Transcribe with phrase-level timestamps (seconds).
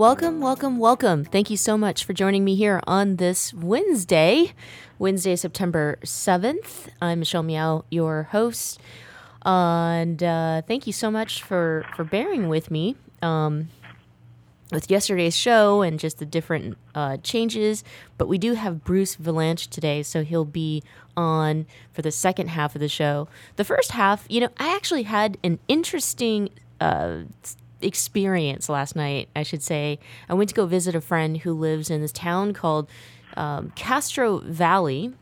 [0.00, 1.26] Welcome, welcome, welcome.
[1.26, 4.54] Thank you so much for joining me here on this Wednesday,
[4.98, 6.88] Wednesday, September 7th.
[7.02, 8.80] I'm Michelle Meow, your host.
[9.44, 13.68] and uh, thank you so much for, for bearing with me um,
[14.72, 17.84] with yesterday's show and just the different uh, changes.
[18.16, 20.82] But we do have Bruce Vilanch today, so he'll be
[21.14, 23.28] on for the second half of the show.
[23.56, 26.48] The first half, you know, I actually had an interesting
[26.80, 27.24] uh,
[27.82, 29.98] experience last night, I should say.
[30.28, 32.88] I went to go visit a friend who lives in this town called
[33.36, 35.12] um, Castro Valley.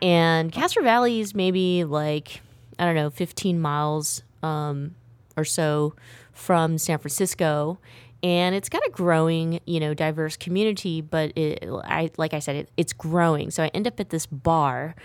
[0.00, 2.40] And Castro Valley is maybe like,
[2.78, 4.94] I don't know, 15 miles um,
[5.36, 5.94] or so
[6.32, 7.78] from San Francisco.
[8.22, 12.56] And it's got a growing, you know, diverse community, but it, I, like I said,
[12.56, 13.50] it, it's growing.
[13.50, 14.96] So I end up at this bar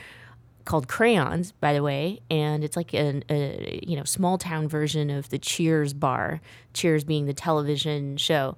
[0.66, 5.10] called Crayons, by the way, and it's like a, a, you know small town version
[5.10, 6.42] of the Cheers bar.
[6.74, 8.58] Cheers being the television show.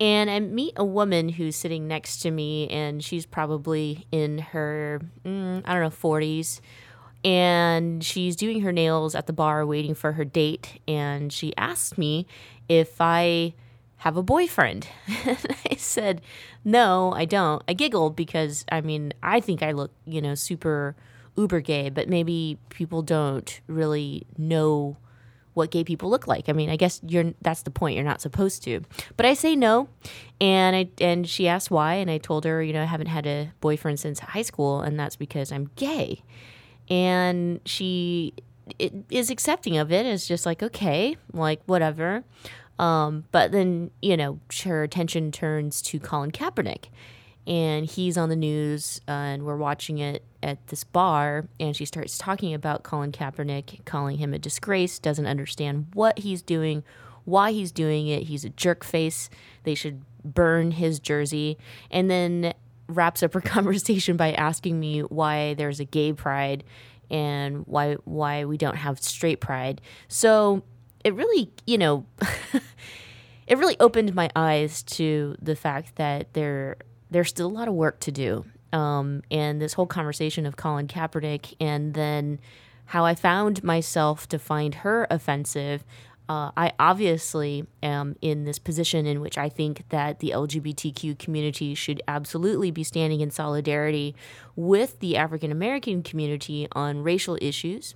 [0.00, 5.00] And I meet a woman who's sitting next to me, and she's probably in her
[5.24, 6.60] mm, I don't know forties,
[7.24, 10.80] and she's doing her nails at the bar, waiting for her date.
[10.88, 12.26] And she asked me
[12.68, 13.54] if I
[13.98, 14.88] have a boyfriend.
[15.08, 16.20] I said,
[16.64, 17.62] no, I don't.
[17.66, 20.94] I giggled because I mean, I think I look, you know, super
[21.36, 24.96] uber gay, but maybe people don't really know
[25.54, 26.48] what gay people look like.
[26.48, 27.94] I mean, I guess you're that's the point.
[27.94, 28.82] You're not supposed to.
[29.16, 29.88] But I say no.
[30.40, 33.26] And I and she asked why and I told her, you know, I haven't had
[33.26, 36.22] a boyfriend since high school and that's because I'm gay.
[36.90, 38.34] And she
[39.10, 40.06] is accepting of it.
[40.06, 42.24] It's just like, okay, like whatever.
[42.78, 46.86] Um, but then, you know, her attention turns to Colin Kaepernick
[47.46, 51.84] and he's on the news uh, and we're watching it at this bar and she
[51.84, 56.84] starts talking about Colin Kaepernick, calling him a disgrace, doesn't understand what he's doing,
[57.24, 58.24] why he's doing it.
[58.24, 59.30] He's a jerk face.
[59.64, 61.58] They should burn his jersey.
[61.90, 62.54] And then
[62.86, 66.64] wraps up her conversation by asking me why there's a gay pride
[67.10, 69.80] and why why we don't have straight pride.
[70.08, 70.62] So
[71.04, 72.06] it really, you know,
[73.46, 76.76] it really opened my eyes to the fact that there
[77.10, 78.44] there's still a lot of work to do.
[78.74, 82.40] Um, and this whole conversation of Colin Kaepernick and then
[82.86, 85.84] how I found myself to find her offensive.
[86.28, 91.74] Uh, I obviously am in this position in which I think that the LGBTQ community
[91.74, 94.16] should absolutely be standing in solidarity
[94.56, 97.94] with the African American community on racial issues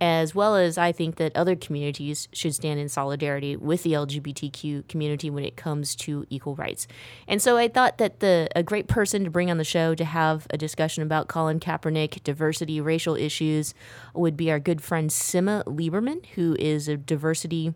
[0.00, 4.88] as well as I think that other communities should stand in solidarity with the LGBTQ
[4.88, 6.86] community when it comes to equal rights.
[7.26, 10.04] And so I thought that the a great person to bring on the show to
[10.04, 13.74] have a discussion about Colin Kaepernick, diversity, racial issues
[14.14, 17.74] would be our good friend Simma Lieberman, who is a diversity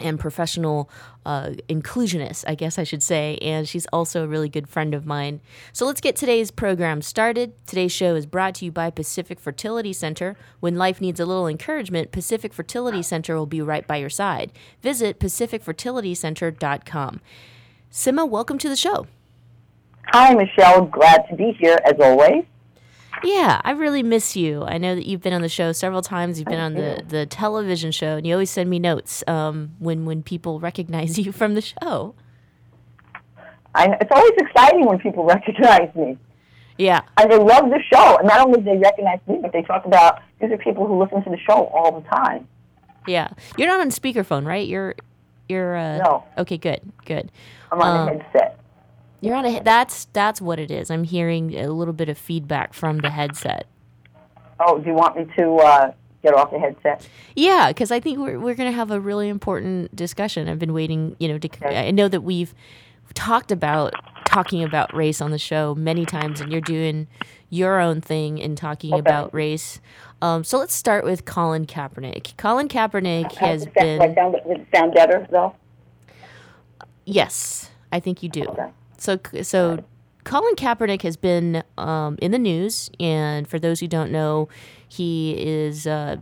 [0.00, 0.90] and professional
[1.24, 5.06] uh, inclusionist, I guess I should say, and she's also a really good friend of
[5.06, 5.40] mine.
[5.72, 7.52] So let's get today's program started.
[7.66, 10.36] Today's show is brought to you by Pacific Fertility Center.
[10.60, 14.52] When life needs a little encouragement, Pacific Fertility Center will be right by your side.
[14.82, 17.20] Visit pacificfertilitycenter.com.
[17.92, 19.06] Simma, welcome to the show.
[20.12, 20.86] Hi, Michelle.
[20.86, 22.44] Glad to be here as always.
[23.22, 24.64] Yeah, I really miss you.
[24.64, 26.38] I know that you've been on the show several times.
[26.38, 30.04] You've been on the, the television show, and you always send me notes um, when
[30.04, 32.14] when people recognize you from the show.
[33.74, 36.18] I, it's always exciting when people recognize me.
[36.78, 38.16] Yeah, and they love the show.
[38.16, 41.02] And not only do they recognize me, but they talk about these are people who
[41.02, 42.48] listen to the show all the time.
[43.06, 43.28] Yeah,
[43.58, 44.66] you're not on speakerphone, right?
[44.66, 44.94] You're
[45.48, 46.24] you're uh, no.
[46.38, 47.30] Okay, good, good.
[47.70, 48.59] I'm on um, a headset.
[49.20, 50.90] You're on a that's that's what it is.
[50.90, 53.66] I'm hearing a little bit of feedback from the headset.
[54.58, 57.06] Oh, do you want me to uh, get off the headset.
[57.34, 60.48] Yeah, because I think we're we're going to have a really important discussion.
[60.48, 61.48] I've been waiting, you know, to.
[61.48, 61.88] Okay.
[61.88, 62.54] I know that we've
[63.14, 63.94] talked about
[64.26, 67.08] talking about race on the show many times, and you're doing
[67.48, 69.00] your own thing in talking Okay.
[69.00, 69.80] about race.
[70.22, 72.36] Um, so let's start with Colin Kaepernick.
[72.36, 74.14] Colin Kaepernick has that- been.
[74.14, 75.54] sound, sound better though?
[77.04, 78.44] Yes, I think you do.
[78.44, 78.68] Okay.
[79.00, 79.82] So, so
[80.24, 84.50] Colin Kaepernick has been um, in the news, and for those who don't know,
[84.86, 86.16] he is uh,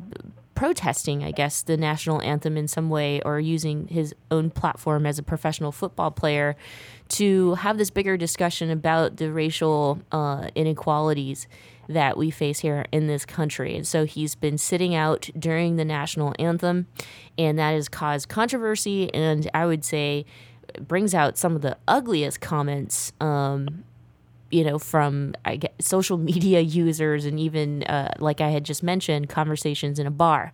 [0.54, 5.18] protesting, I guess, the national anthem in some way, or using his own platform as
[5.18, 6.54] a professional football player
[7.08, 11.48] to have this bigger discussion about the racial uh, inequalities
[11.88, 13.74] that we face here in this country.
[13.74, 16.86] And so he's been sitting out during the national anthem,
[17.36, 20.26] and that has caused controversy, and I would say
[20.86, 23.84] brings out some of the ugliest comments um,
[24.50, 29.28] you know, from guess, social media users and even, uh, like I had just mentioned,
[29.28, 30.52] conversations in a bar.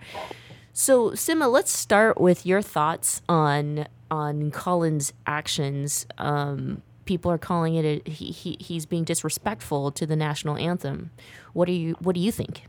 [0.72, 6.06] So, Simma, let's start with your thoughts on on Colin's actions.
[6.18, 11.10] Um, people are calling it a, he, he he's being disrespectful to the national anthem.
[11.52, 12.64] What do you What do you think?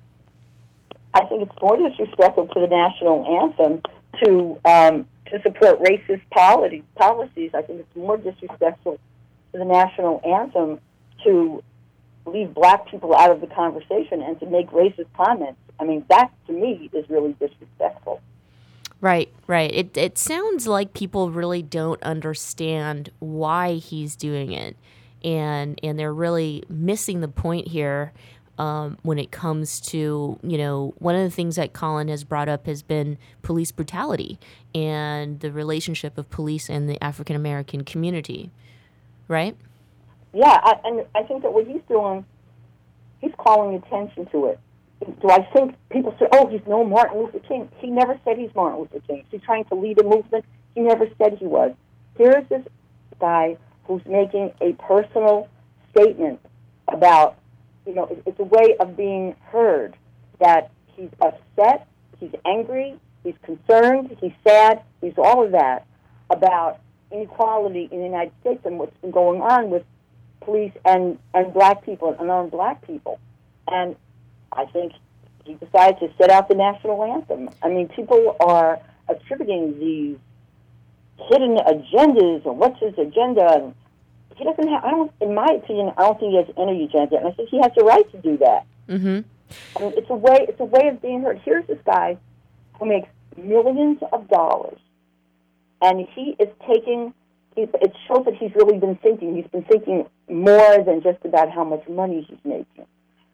[1.16, 3.82] I think it's more disrespectful to the national anthem
[4.24, 7.52] to um, to support racist policies.
[7.54, 9.00] I think it's more disrespectful
[9.52, 10.80] to the national anthem
[11.24, 11.62] to
[12.26, 15.60] leave black people out of the conversation and to make racist comments.
[15.80, 18.22] I mean, that to me is really disrespectful.
[19.02, 19.72] Right, right.
[19.74, 24.78] It it sounds like people really don't understand why he's doing it,
[25.24, 28.14] and and they're really missing the point here
[28.58, 32.50] um, when it comes to you know one of the things that Colin has brought
[32.50, 34.40] up has been police brutality
[34.74, 38.52] and the relationship of police and the African American community,
[39.28, 39.56] right?
[40.34, 42.26] Yeah, I, and I think that what he's doing,
[43.22, 44.60] he's calling attention to it.
[45.22, 47.70] Do I think people say, "Oh, he's no Martin Luther King"?
[47.78, 49.24] He never said he's Martin Luther King.
[49.30, 50.46] He's trying to lead a movement.
[50.74, 51.74] He never said he was.
[52.18, 52.66] Here's this
[53.20, 55.48] guy who's making a personal
[55.92, 56.40] statement
[56.88, 57.38] about,
[57.86, 59.96] you know, it's a way of being heard
[60.40, 61.88] that he's upset,
[62.20, 65.86] he's angry, he's concerned, he's sad, he's all of that
[66.30, 66.80] about
[67.12, 69.84] inequality in the United States and what's been going on with
[70.42, 73.20] police and, and black people and unarmed black people.
[73.68, 73.96] And
[74.52, 74.94] I think
[75.44, 77.50] he decided to set out the national anthem.
[77.62, 80.18] I mean, people are attributing these
[81.30, 83.48] hidden agendas and what's his agenda.
[83.54, 83.76] And
[84.36, 87.18] he doesn't have, I don't, in my opinion, I don't think he has any agenda.
[87.18, 88.66] And I think he has the right to do that.
[88.88, 89.22] Mm-hmm.
[89.78, 91.42] I mean, it's a way, it's a way of being heard.
[91.44, 92.18] Here's this guy
[92.80, 94.80] who makes millions of dollars,
[95.82, 97.14] and he is taking.
[97.56, 99.36] It shows that he's really been thinking.
[99.36, 102.86] He's been thinking more than just about how much money he's making,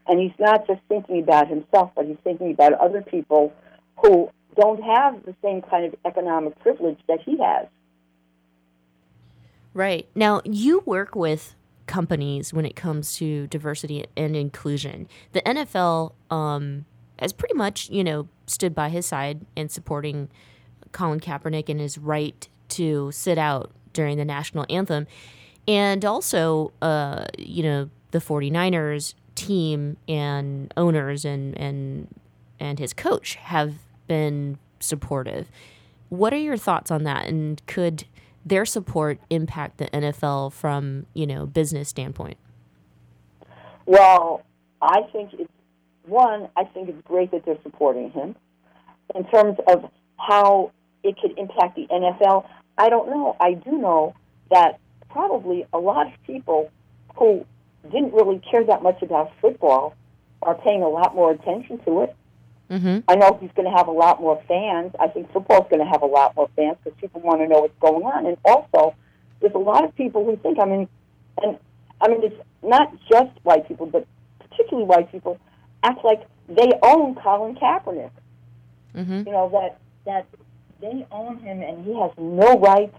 [0.08, 3.52] and he's not just thinking about himself, but he's thinking about other people
[3.98, 7.66] who don't have the same kind of economic privilege that he has.
[9.74, 10.08] Right.
[10.16, 11.56] Now, you work with
[11.88, 15.08] companies when it comes to diversity and inclusion.
[15.34, 16.86] The NFL um,
[17.20, 20.30] has pretty much, you know, stood by his side in supporting
[20.92, 25.08] Colin Kaepernick and his right to sit out during the national anthem.
[25.68, 32.08] And also, uh, you know, the 49ers team and owners and, and,
[32.60, 33.76] and his coach have
[34.08, 35.50] been supportive.
[36.10, 37.28] What are your thoughts on that?
[37.28, 38.06] And could
[38.46, 42.38] their support impact the NFL from you know business standpoint?
[43.86, 44.44] Well,
[44.82, 45.52] I think it's
[46.06, 46.50] one.
[46.56, 48.36] I think it's great that they're supporting him.
[49.16, 50.72] In terms of how
[51.04, 53.36] it could impact the NFL, I don't know.
[53.40, 54.16] I do know
[54.50, 54.80] that
[55.10, 56.72] probably a lot of people
[57.18, 57.46] who
[57.84, 59.96] didn't really care that much about football
[60.42, 62.16] are paying a lot more attention to it.
[62.72, 63.00] Mm-hmm.
[63.10, 64.94] I know he's going to have a lot more fans.
[64.98, 67.60] I think football's going to have a lot more fans because people want to know
[67.60, 68.26] what's going on.
[68.26, 68.96] And also,
[69.42, 70.88] there's a lot of people who think, I mean,
[71.44, 71.60] and
[72.00, 74.08] I mean, it's not just white people, but
[74.40, 75.38] particularly white people
[75.84, 78.12] act like they own Colin Kaepernick.
[78.96, 79.24] Mm-hmm.
[79.26, 80.26] You know that that
[80.82, 82.94] they own him, and he has no right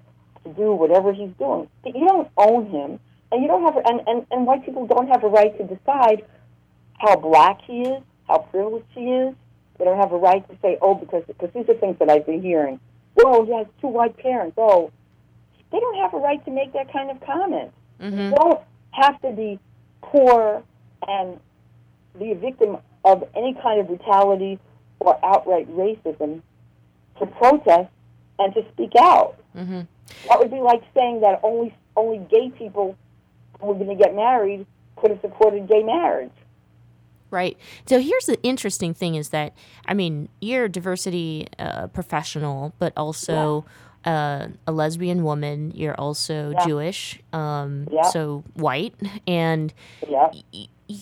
[0.44, 1.68] to do whatever he's doing.
[1.84, 2.98] You don't own him,
[3.30, 6.24] and you don't have, and and, and white people don't have a right to decide
[6.98, 9.34] how black he is, how privileged he is.
[9.82, 12.24] They don't have a right to say, oh, because because these are things that I've
[12.24, 12.78] been hearing.
[13.16, 14.54] Well, he has two white parents.
[14.56, 14.92] Oh,
[15.72, 17.72] they don't have a right to make that kind of comment.
[18.00, 18.20] Mm-hmm.
[18.20, 18.60] You don't
[18.92, 19.58] have to be
[20.00, 20.62] poor
[21.08, 21.40] and
[22.16, 24.60] be a victim of any kind of brutality
[25.00, 26.42] or outright racism
[27.18, 27.90] to protest
[28.38, 29.36] and to speak out.
[29.56, 29.80] Mm-hmm.
[30.28, 32.96] That would be like saying that only only gay people
[33.60, 36.30] who were going to get married could have supported gay marriage.
[37.32, 37.56] Right.
[37.86, 39.54] So here's the interesting thing is that,
[39.86, 43.64] I mean, you're a diversity uh, professional, but also
[44.04, 45.72] uh, a lesbian woman.
[45.74, 46.66] You're also Yeah.
[46.66, 48.02] Jewish, um, Yeah.
[48.02, 48.94] so white.
[49.26, 49.72] And
[50.06, 50.28] Yeah.
[50.52, 50.96] y- y-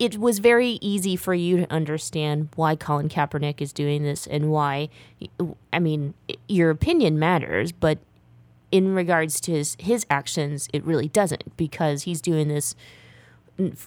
[0.00, 4.50] it was very easy for you to understand why Colin Kaepernick is doing this and
[4.50, 4.88] why,
[5.72, 6.14] I mean,
[6.48, 7.98] your opinion matters, but
[8.72, 12.74] in regards to his, his actions, it really doesn't because he's doing this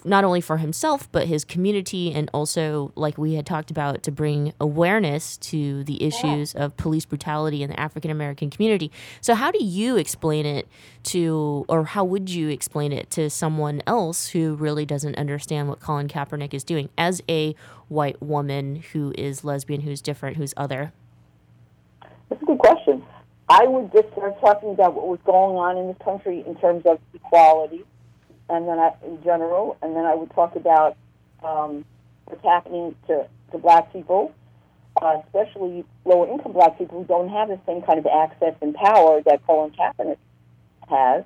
[0.04, 4.10] not only for himself but his community and also like we had talked about to
[4.10, 8.90] bring awareness to the issues of police brutality in the African American community.
[9.20, 10.68] So how do you explain it
[11.04, 15.80] to or how would you explain it to someone else who really doesn't understand what
[15.80, 17.54] Colin Kaepernick is doing as a
[17.88, 20.92] white woman who is lesbian, who's different, who's other?
[22.28, 23.02] That's a good question.
[23.48, 26.84] I would just start talking about what was going on in this country in terms
[26.86, 27.84] of equality,
[28.48, 30.96] and then I, in general, and then I would talk about
[31.42, 31.84] um,
[32.26, 34.32] what's happening to, to black people,
[35.00, 38.74] uh, especially lower income black people who don't have the same kind of access and
[38.74, 40.18] power that Colin Kaepernick
[40.88, 41.24] has.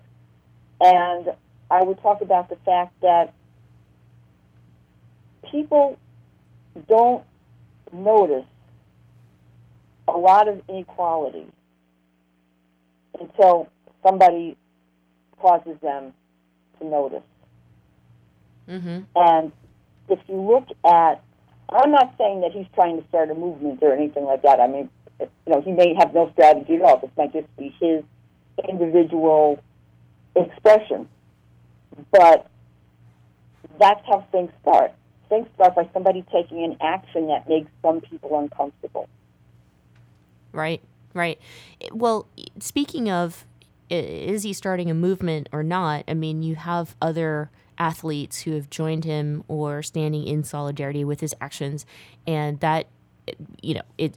[0.81, 1.29] And
[1.71, 3.35] I would talk about the fact that
[5.51, 5.99] people
[6.89, 7.25] don't
[7.93, 8.45] notice
[10.07, 11.47] a lot of inequality
[13.21, 13.69] until
[14.03, 14.57] somebody
[15.41, 16.13] causes them
[16.81, 17.23] to notice.
[18.69, 19.01] Mm-hmm.
[19.17, 19.53] And
[20.09, 21.23] if you look at,
[21.71, 24.61] I'm not saying that he's trying to start a movement or anything like that.
[24.61, 24.89] I mean,
[25.21, 26.99] you know, he may have no strategy at all.
[26.99, 28.05] This might just be his
[28.69, 29.63] individual
[30.37, 31.09] expression.
[32.11, 32.49] But
[33.79, 34.93] that's how things start.
[35.29, 39.09] Things start by somebody taking an action that makes some people uncomfortable.
[40.53, 40.81] Right,
[41.13, 41.39] right.
[41.93, 42.27] Well,
[42.61, 43.45] speaking of,
[43.91, 46.05] is he starting a movement or not?
[46.09, 51.21] I mean, you have other athletes who have joined him or standing in solidarity with
[51.21, 51.87] his actions,
[52.27, 52.87] and that,
[53.63, 54.17] you know, it.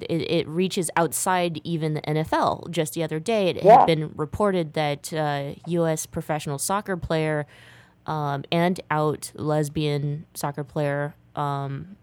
[0.00, 2.70] It, it reaches outside even the NFL.
[2.70, 3.78] Just the other day, it Yeah.
[3.80, 6.06] had been reported that uh, U.S.
[6.06, 7.46] professional soccer player
[8.06, 11.96] um, and out lesbian soccer player um,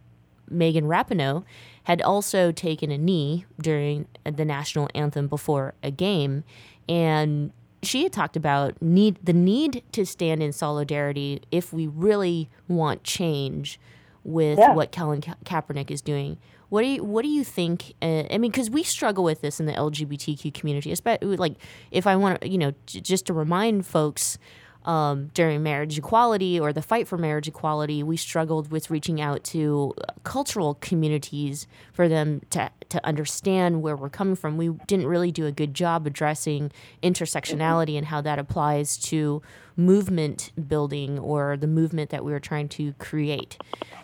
[0.50, 1.44] Megan Rapinoe
[1.84, 6.44] had also taken a knee during the national anthem before a game,
[6.88, 7.52] and
[7.82, 13.04] she had talked about need the need to stand in solidarity if we really want
[13.04, 13.80] change
[14.24, 14.74] with Yeah.
[14.76, 16.38] what Colin Ka- Kaepernick is doing.
[16.68, 17.94] What do you What do you think?
[18.02, 21.56] Uh, I mean, because we struggle with this in the LGBTQ community, especially like
[21.90, 24.38] if I want to, you know, j- just to remind folks
[24.86, 29.44] um, during marriage equality or the fight for marriage equality, we struggled with reaching out
[29.46, 34.58] to uh, cultural communities for them to, to understand where we're coming from.
[34.58, 36.72] We didn't really do a good job addressing
[37.04, 39.42] intersectionality and how that applies to
[39.80, 43.58] movement building or the movement that we were trying to create.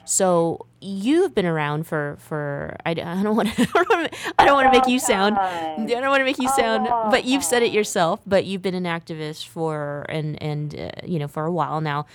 [0.05, 4.87] So you've been around for for I, don't want to I don't want to make
[4.87, 8.45] you sound I don't want to make you sound but you've said it yourself but
[8.45, 12.05] you've been an activist for and and uh, you know for a while now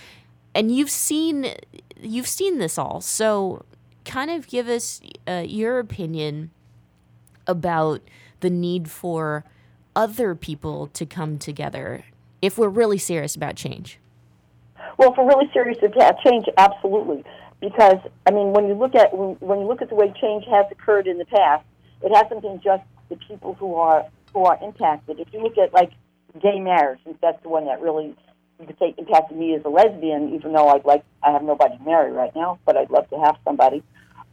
[0.55, 1.53] and you've seen
[1.99, 3.65] you've seen this all so
[4.05, 6.51] kind of give us uh, your opinion
[7.45, 8.01] about
[8.39, 9.43] the need for
[9.95, 12.05] other people to come together
[12.41, 13.99] if we're really serious about change
[14.97, 17.23] Well, if we're really serious about change, absolutely.
[17.59, 20.65] Because I mean, when you look at when, you look at the way change has
[20.71, 21.63] occurred in the past,
[22.01, 25.19] it hasn't been just the people who are who are impacted.
[25.19, 25.91] If you look at like
[26.41, 28.15] gay marriage, that's the one that really
[28.59, 31.77] you could say impacted me as a lesbian, even though I'd like I have nobody
[31.77, 33.83] to marry right now, but I'd love to have somebody.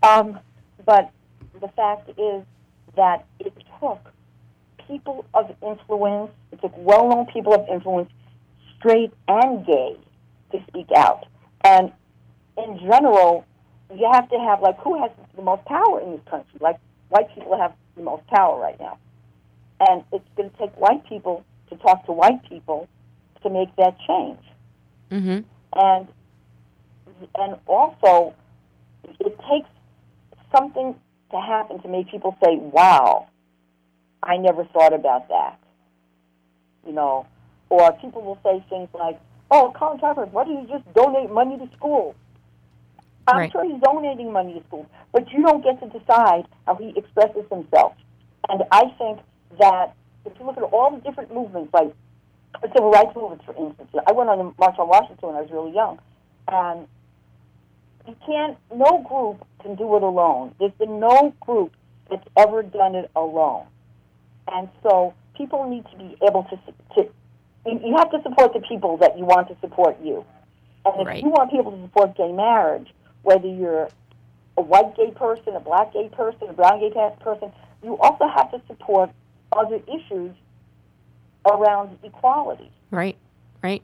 [0.03, 0.39] Um,
[0.85, 1.11] but
[1.61, 2.45] the fact is
[2.97, 4.01] that it took
[4.89, 8.11] people of influence, it took well-known people of influence,
[8.79, 9.97] straight and gay,
[10.53, 11.27] to speak out.
[11.65, 11.93] And
[12.57, 13.45] in general,
[13.95, 16.59] you have to have like who has the most power in this country?
[16.61, 16.79] Like
[17.09, 18.99] white people have the most power right now,
[19.89, 22.89] and it's going to take white people to talk to white people
[23.43, 24.41] to make that change.
[25.11, 25.39] mm-hmm
[25.75, 26.09] And
[27.35, 28.35] and also,
[29.05, 29.69] it takes
[30.55, 30.95] something
[31.31, 33.29] to happen to make people say, "Wow,
[34.23, 35.59] I never thought about that."
[36.87, 37.27] You know,
[37.71, 39.21] or people will say things like,
[39.51, 42.15] "Oh, Colin Kaepernick, why don't you just donate money to schools?"
[43.27, 43.53] I'm Right.
[43.53, 47.47] sure he's donating money to schools, but you don't get to decide how he expresses
[47.51, 47.93] himself.
[48.49, 49.21] And I think
[49.59, 49.95] that
[50.25, 51.95] if you look at all the different movements, like
[52.63, 55.43] the civil rights movement, for instance, I went on the March on Washington when I
[55.43, 55.99] was really young,
[56.49, 56.89] and
[58.07, 58.57] you can't.
[58.75, 60.55] No group can do it alone.
[60.59, 61.77] There's been no group
[62.09, 63.67] that's ever done it alone,
[64.53, 66.57] and so people need to be able to.
[66.95, 67.11] to
[67.67, 70.25] you have to support the people that you want to support you.
[70.87, 71.23] And if Right.
[71.23, 72.89] you want people to support gay marriage,
[73.23, 73.89] whether you're
[74.57, 76.91] a white gay person, a black gay person, a brown gay
[77.21, 77.53] person,
[77.83, 79.11] you also have to support
[79.53, 80.35] other issues
[81.51, 82.71] around equality.
[82.91, 83.17] Right.
[83.63, 83.83] Right.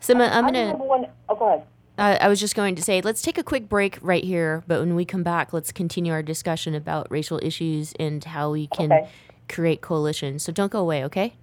[0.00, 0.60] So I'm I gonna.
[0.60, 1.06] remember when.
[1.28, 1.62] Oh, go ahead.
[1.96, 4.64] Uh, I was just going to say, let's take a quick break right here.
[4.66, 8.66] But when we come back, let's continue our discussion about racial issues and how we
[8.66, 9.08] can Okay.
[9.48, 10.42] Create coalitions.
[10.42, 11.34] So don't go away, okay?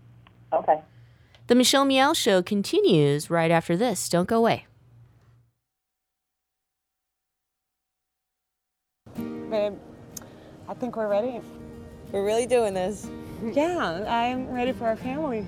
[0.53, 0.81] Okay.
[1.47, 4.07] The Michelle Meow Show continues right after this.
[4.09, 4.65] Don't go away.
[9.15, 9.73] Babe,
[10.69, 11.41] I think we're ready.
[12.11, 13.09] We're really doing this.
[13.43, 15.47] Yeah, I'm ready for our family.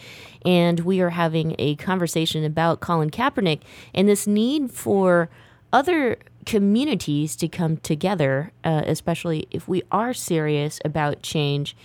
[0.47, 5.29] and we are having a conversation about Colin Kaepernick and this need for
[5.73, 11.77] other communities to come together, uh, especially if we are serious about change.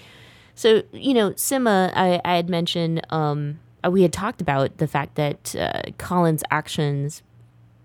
[0.54, 5.16] So, you know, Simma, I, I had mentioned, um, we had talked about the fact
[5.16, 7.24] that uh, Colin's actions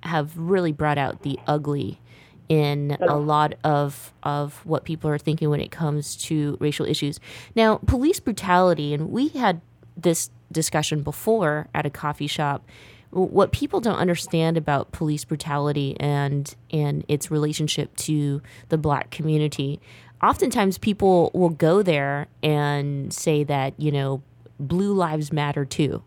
[0.05, 2.01] have really brought out the ugly
[2.49, 7.19] in a lot of of what people are thinking when it comes to racial issues.
[7.57, 9.61] Now, police brutality, and we had
[9.97, 12.67] this discussion before at a coffee shop.
[13.11, 19.81] What people don't understand about police brutality and and its relationship to the black community,
[20.23, 24.23] oftentimes people will go there and say that you know
[24.61, 26.03] blue lives matter too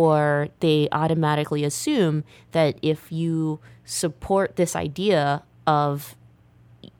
[0.00, 6.16] or they automatically assume that if you support this idea of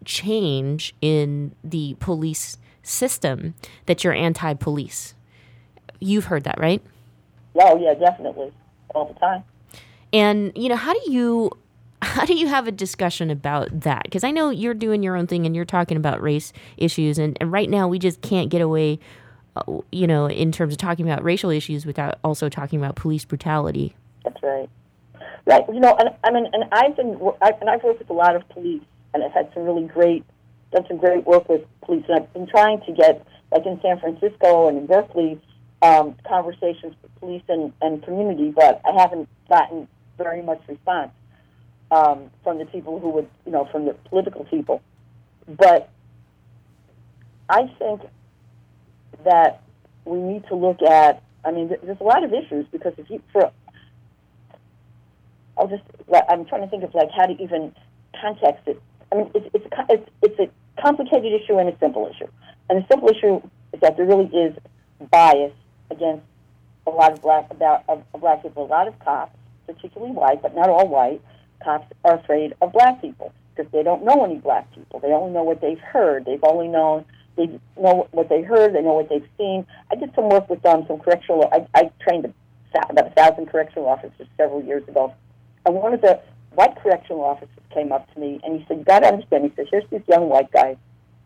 [0.05, 3.55] change in the police system
[3.87, 5.15] that you're anti-police.
[5.99, 6.83] You've heard that right?
[7.59, 8.53] Oh yeah, definitely,
[8.95, 9.45] all the time.
[10.13, 11.51] and you know how do you
[12.03, 14.05] how do you have a discussion about that?
[14.05, 17.39] Because i know you're doing your own thing and you're talking about race issues and,
[17.41, 18.99] and right now we just can't get away
[19.91, 23.95] you know in terms of talking about racial issues without also talking about police brutality
[24.25, 24.69] That's right.
[25.47, 25.65] Right.
[25.73, 28.37] You know, and I mean, and I've been, I, and I've worked with a lot
[28.37, 28.83] of police,
[29.15, 30.25] and I've had some really great,
[30.73, 33.99] done some great work with police, and I've been trying to get, like in San
[33.99, 35.41] Francisco and in Berkeley,
[35.83, 41.11] um, conversations with police and, and community, but I haven't gotten very much response
[41.91, 44.83] um, from the people who would, you know, from the political people.
[45.49, 45.89] But
[47.49, 48.03] I think
[49.25, 49.63] that
[50.05, 51.23] we need to look at.
[51.45, 53.51] I mean, there's a lot of issues because if you for
[55.61, 55.83] I'll just,
[56.31, 57.75] I'm trying to think of like how to even
[58.19, 58.81] context it.
[59.13, 62.31] I mean, it's it's a, it's it's a complicated issue and a simple issue.
[62.69, 63.43] And the simple issue
[63.73, 64.57] is that there really is
[65.11, 65.53] bias
[65.91, 66.25] against
[66.87, 68.65] a lot of black about of, of black people.
[68.65, 71.21] A lot of cops, particularly white, but not all white,
[71.63, 75.01] cops are afraid of black people because they don't know any black people.
[75.01, 76.25] They only know what they've heard.
[76.25, 77.05] They've only known
[77.37, 78.75] they know what they heard.
[78.75, 79.67] They know what they've seen.
[79.91, 81.49] I did some work with um, some correctional.
[81.53, 82.33] I, I trained
[82.75, 85.15] about a thousand correctional officers several years ago,
[85.67, 86.21] and one of the
[86.55, 89.53] white correctional officers came up to me and he said, "You got to understand." He
[89.57, 90.77] said, "Here's these young white guys.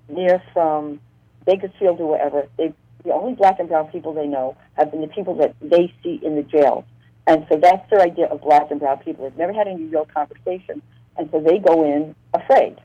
[0.09, 1.01] They're from
[1.47, 2.49] Bakersfield or wherever.
[2.57, 2.73] They
[3.05, 6.21] the only black and brown people they know have been the people that they see
[6.23, 6.85] in the jails,
[7.27, 9.29] and so that's their idea of black and brown people.
[9.29, 10.81] They've never had any real conversation,
[11.17, 12.77] and so they go in afraid.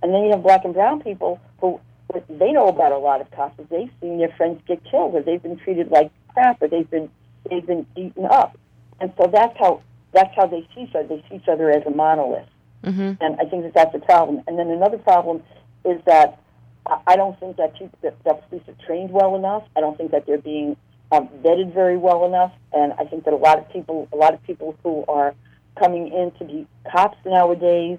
[0.00, 3.20] And then you have black and brown people who what they know about a lot
[3.20, 6.68] of cops they've seen their friends get killed, or they've been treated like crap, or
[6.68, 7.08] they've been
[7.48, 8.58] they've been beaten up,
[9.00, 11.06] and so that's how that's how they see each other.
[11.08, 12.48] They see each other as a monolith.
[12.84, 13.12] Mm-hmm.
[13.20, 14.42] And I think that that's a problem.
[14.46, 15.42] And then another problem
[15.84, 16.38] is that
[16.86, 19.64] I- I don't think that, people, that, that police are trained well enough.
[19.76, 20.76] I don't think that they're being
[21.12, 22.52] um, vetted very well enough.
[22.72, 25.34] And I think that a lot of people, a lot of people who are
[25.78, 27.98] coming in to be cops nowadays,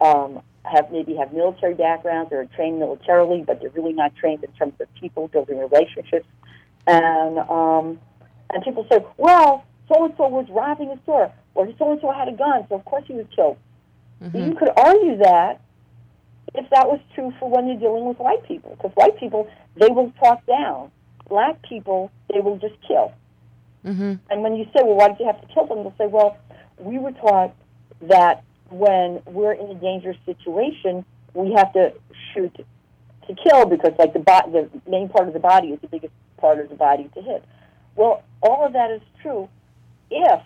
[0.00, 0.40] um,
[0.70, 4.52] have maybe have military backgrounds or are trained militarily, but they're really not trained in
[4.52, 6.26] terms of people building relationships.
[6.86, 7.98] And um,
[8.52, 12.10] and people say, well, so and so was robbing a store, or so and so
[12.10, 13.58] had a gun, so of course he was killed.
[14.34, 15.62] You could argue that
[16.54, 19.88] if that was true for when you're dealing with white people, because white people they
[19.88, 20.90] will talk down.
[21.28, 23.12] Black people they will just kill.
[23.84, 24.14] Mm-hmm.
[24.28, 25.78] And when you say, well, why did you have to kill them?
[25.84, 26.36] They'll say, well,
[26.78, 27.54] we were taught
[28.02, 31.04] that when we're in a dangerous situation,
[31.34, 31.92] we have to
[32.32, 32.54] shoot
[33.26, 36.12] to kill because, like, the, bo- the main part of the body is the biggest
[36.38, 37.44] part of the body to hit.
[37.96, 39.48] Well, all of that is true
[40.10, 40.42] if,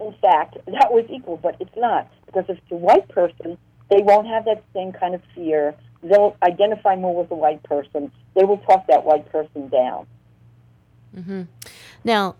[0.00, 2.10] in fact, that was equal, but it's not.
[2.26, 3.58] Because if it's a white person,
[3.90, 5.74] they won't have that same kind of fear.
[6.02, 8.12] They'll identify more with the white person.
[8.34, 10.06] They will talk that white person down.
[11.16, 11.42] Mm-hmm.
[12.04, 12.36] Now,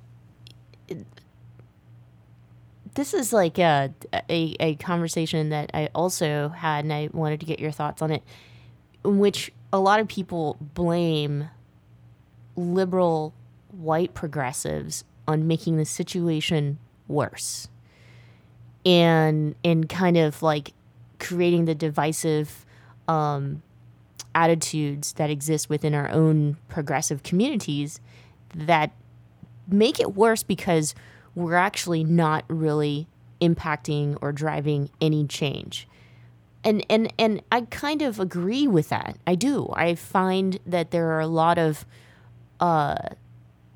[2.96, 3.92] this is like a,
[4.28, 8.10] a a conversation that I also had, and I wanted to get your thoughts on
[8.10, 8.22] it.
[9.04, 11.48] In which a lot of people blame
[12.56, 13.34] liberal
[13.70, 17.68] white progressives on making the situation worse,
[18.84, 20.72] and and kind of like
[21.18, 22.64] creating the divisive
[23.08, 23.62] um,
[24.34, 28.00] attitudes that exist within our own progressive communities
[28.54, 28.90] that
[29.68, 30.94] make it worse because
[31.36, 33.06] we're actually not really
[33.40, 35.86] impacting or driving any change.
[36.64, 39.18] And and and I kind of agree with that.
[39.24, 39.72] I do.
[39.76, 41.86] I find that there are a lot of
[42.58, 42.96] uh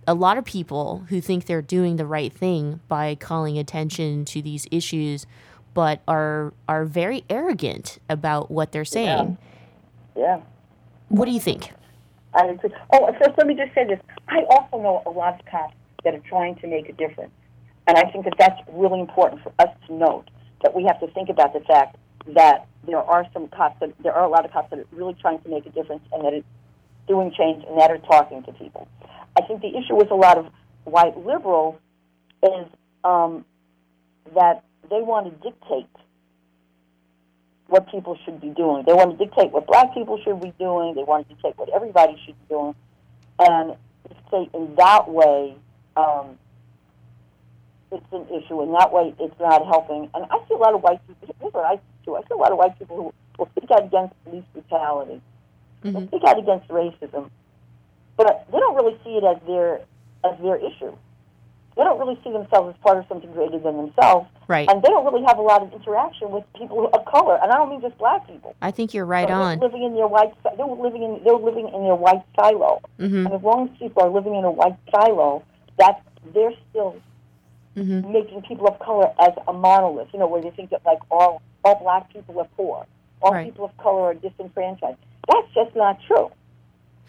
[0.09, 4.43] a lot of people who think they're doing the right thing by calling attention to
[4.43, 5.27] these issues
[5.75, 9.39] but are are very arrogant about what they're saying.
[10.17, 10.41] Yeah.
[11.09, 11.73] What do you think?
[12.35, 12.71] I agree.
[12.93, 14.01] Oh, first, let me just say this.
[14.29, 17.33] I also know a lot of cops that are trying to make a difference.
[17.87, 20.31] And I think that that's really important for us to note,
[20.63, 21.97] that we have to think about the fact
[22.35, 25.15] that there are some cops, that there are a lot of cops that are really
[25.21, 26.45] trying to make a difference and that are
[27.09, 28.87] doing change and that are talking to people.
[29.37, 30.47] I think the issue with a lot of
[30.85, 31.79] white liberals
[32.43, 32.67] is
[33.05, 33.45] um,
[34.35, 35.89] that they want to dictate
[37.67, 38.85] what people should be doing.
[38.87, 40.95] They want to dictate what black people should be doing.
[40.95, 42.75] They want to dictate what everybody should be doing.
[43.39, 43.77] And
[44.31, 45.57] say in that way,
[45.97, 46.39] um,
[47.93, 48.63] it's an issue.
[48.63, 50.09] In that way, it's not helping.
[50.15, 51.35] And I see a lot of white people.
[51.41, 52.17] Here's what I do.
[52.17, 55.21] I see a lot of white people who will speak out against police brutality.
[55.83, 57.31] They speak out against racism,
[58.17, 59.81] but they don't really see it as their
[60.25, 60.93] as their issue.
[61.77, 64.29] They don't really see themselves as part of something greater than themselves.
[64.49, 64.69] Right.
[64.69, 67.39] And they don't really have a lot of interaction with people of color.
[67.43, 68.55] And I don't mean just black people.
[68.61, 69.61] I think you're right They're on.
[69.61, 70.35] living in their white.
[70.43, 71.23] They're living in.
[71.25, 72.83] They're living in their white silo.
[72.99, 73.25] Mhm.
[73.27, 75.43] And as long as people are living in a white silo,
[75.79, 76.03] that's
[76.35, 76.97] they're still
[77.77, 78.13] Mm-hmm.
[78.13, 80.09] making people of color as a monolith.
[80.13, 82.85] You know, where they think that like all all black people are poor,
[83.23, 83.47] all Right.
[83.47, 84.99] people of color are disenfranchised.
[85.29, 86.31] That's just not true.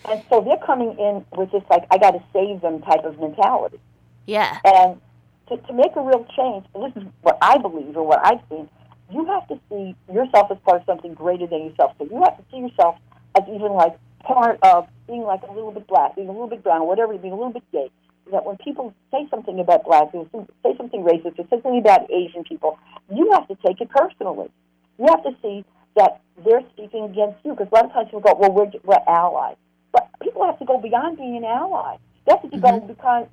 [0.08, 3.20] And so they're coming in with this like I got to save them type of
[3.20, 3.80] mentality.
[4.28, 4.60] Yeah.
[4.64, 5.02] And
[5.50, 8.40] to, to make a real change, and this is what I believe or what I've
[8.50, 8.70] seen,
[9.12, 11.94] you have to see yourself as part of something greater than yourself.
[11.98, 12.98] So you have to see yourself
[13.38, 16.64] as even like part of being like a little bit black, being a little bit
[16.64, 17.90] brown, whatever, being a little bit gay.
[18.32, 20.28] That when people say something about black, or
[20.64, 22.80] say something racist, or say something about Asian people,
[23.14, 24.50] you have to take it personally.
[24.98, 25.66] You have to see
[25.96, 27.52] that they're speaking against you.
[27.52, 29.58] Because a lot of times people go, well, we're, we're allies.
[29.92, 31.98] But people have to go beyond being an ally.
[32.26, 33.28] They have to go because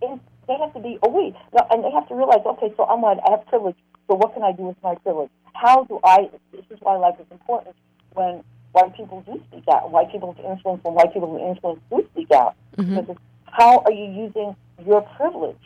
[0.00, 3.18] they have to be aware, no, and they have to realize, okay, so I'm white,
[3.26, 3.76] I have privilege.
[4.06, 5.30] So what can I do with my privilege?
[5.54, 6.30] How do I?
[6.52, 7.74] This is why life is important
[8.14, 9.90] when white people do speak out.
[9.90, 12.54] White people to influence when white people influence do speak out.
[12.76, 12.88] Mhm.
[12.88, 13.20] Because it's,
[13.52, 14.56] how are you using
[14.86, 15.56] your privilege?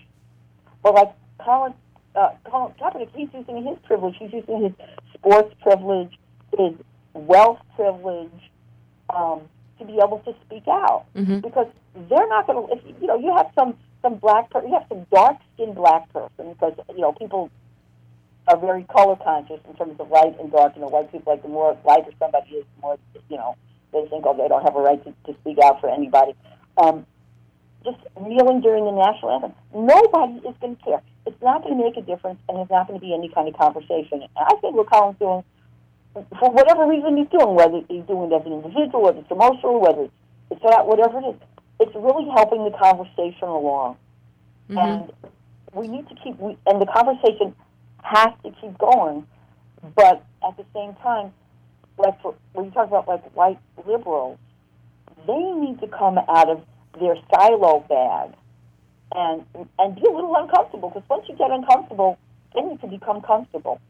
[0.82, 1.74] Well, like Colin,
[2.14, 4.16] uh, Colin Kaepernick, he's using his privilege.
[4.18, 4.72] He's using his
[5.14, 6.18] sports privilege,
[6.56, 6.74] his
[7.14, 8.30] wealth privilege,
[9.10, 9.42] um,
[9.78, 11.04] to be able to speak out.
[11.14, 11.42] Mhm.
[11.42, 11.68] Because
[12.08, 12.88] they're not going to.
[13.00, 16.52] You know, you have some some black person, you have some dark skinned black person
[16.52, 17.50] because you know people
[18.48, 20.74] are very color conscious in terms of light and dark.
[20.74, 23.56] You know, white people like the more lighter somebody is, the more you know
[23.92, 26.34] they think, oh, they don't have a right to, to speak out for anybody.
[26.78, 27.06] Um,
[27.84, 31.02] just kneeling during the national anthem, nobody is going to care.
[31.26, 33.48] It's not going to make a difference, and there's not going to be any kind
[33.48, 34.22] of conversation.
[34.22, 35.44] And I think what Colin's doing,
[36.38, 39.80] for whatever reason he's doing, whether he's doing it as an individual, whether it's emotional,
[39.80, 40.12] whether it's,
[40.50, 41.36] it's that, whatever it is,
[41.80, 43.96] it's really helping the conversation along.
[44.68, 44.78] Mm-hmm.
[44.78, 45.12] And
[45.72, 47.54] we need to keep, we, and the conversation
[48.02, 49.26] has to keep going.
[49.96, 51.32] But at the same time,
[51.98, 54.38] like for, when you talk about like white liberals,
[55.26, 56.62] they need to come out of
[56.98, 58.34] their silo bag
[59.14, 59.44] and
[59.78, 60.90] and be a little uncomfortable.
[60.90, 62.18] Because once you get uncomfortable,
[62.54, 63.80] then you can become comfortable.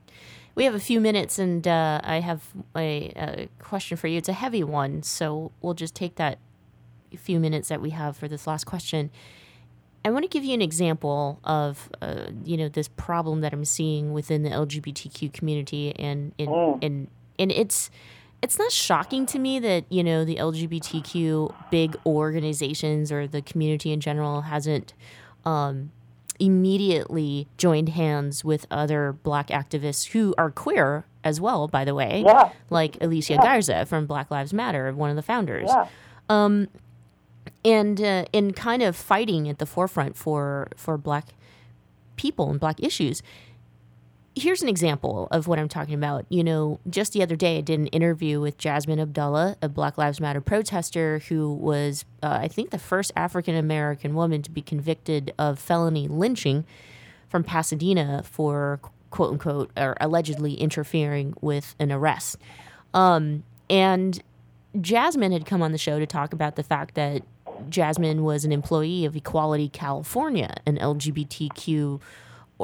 [0.54, 2.42] We have a few minutes, and uh, I have
[2.76, 4.18] a, a question for you.
[4.18, 6.38] It's a heavy one, so we'll just take that
[7.16, 9.10] few minutes that we have for this last question.
[10.04, 13.64] I want to give you an example of, uh, you know, this problem that I'm
[13.64, 17.90] seeing within the LGBTQ community, and and and, and it's
[18.42, 23.92] it's not shocking to me that you know the LGBTQ big organizations or the community
[23.92, 24.94] in general hasn't
[25.44, 25.92] um,
[26.38, 32.22] immediately joined hands with other black activists who are queer as well, by the way.
[32.26, 32.50] Yeah.
[32.68, 33.42] Like Alicia Yeah.
[33.42, 35.70] Garza from Black Lives Matter, one of the founders.
[35.72, 35.86] Yeah.
[36.28, 36.68] Um,
[37.64, 41.28] and uh, in kind of fighting at the forefront for for black
[42.16, 43.22] people and black issues.
[44.34, 46.24] Here's an example of what I'm talking about.
[46.30, 49.98] You know, just the other day, I did an interview with Jasmine Abdullah, a Black
[49.98, 54.62] Lives Matter protester who was, uh, I think, the first African American woman to be
[54.62, 56.64] convicted of felony lynching
[57.28, 62.38] from Pasadena for quote unquote or allegedly interfering with an arrest.
[62.94, 64.22] Um, and
[64.80, 67.22] Jasmine had come on the show to talk about the fact that
[67.68, 72.00] Jasmine was an employee of Equality California, an LGBTQ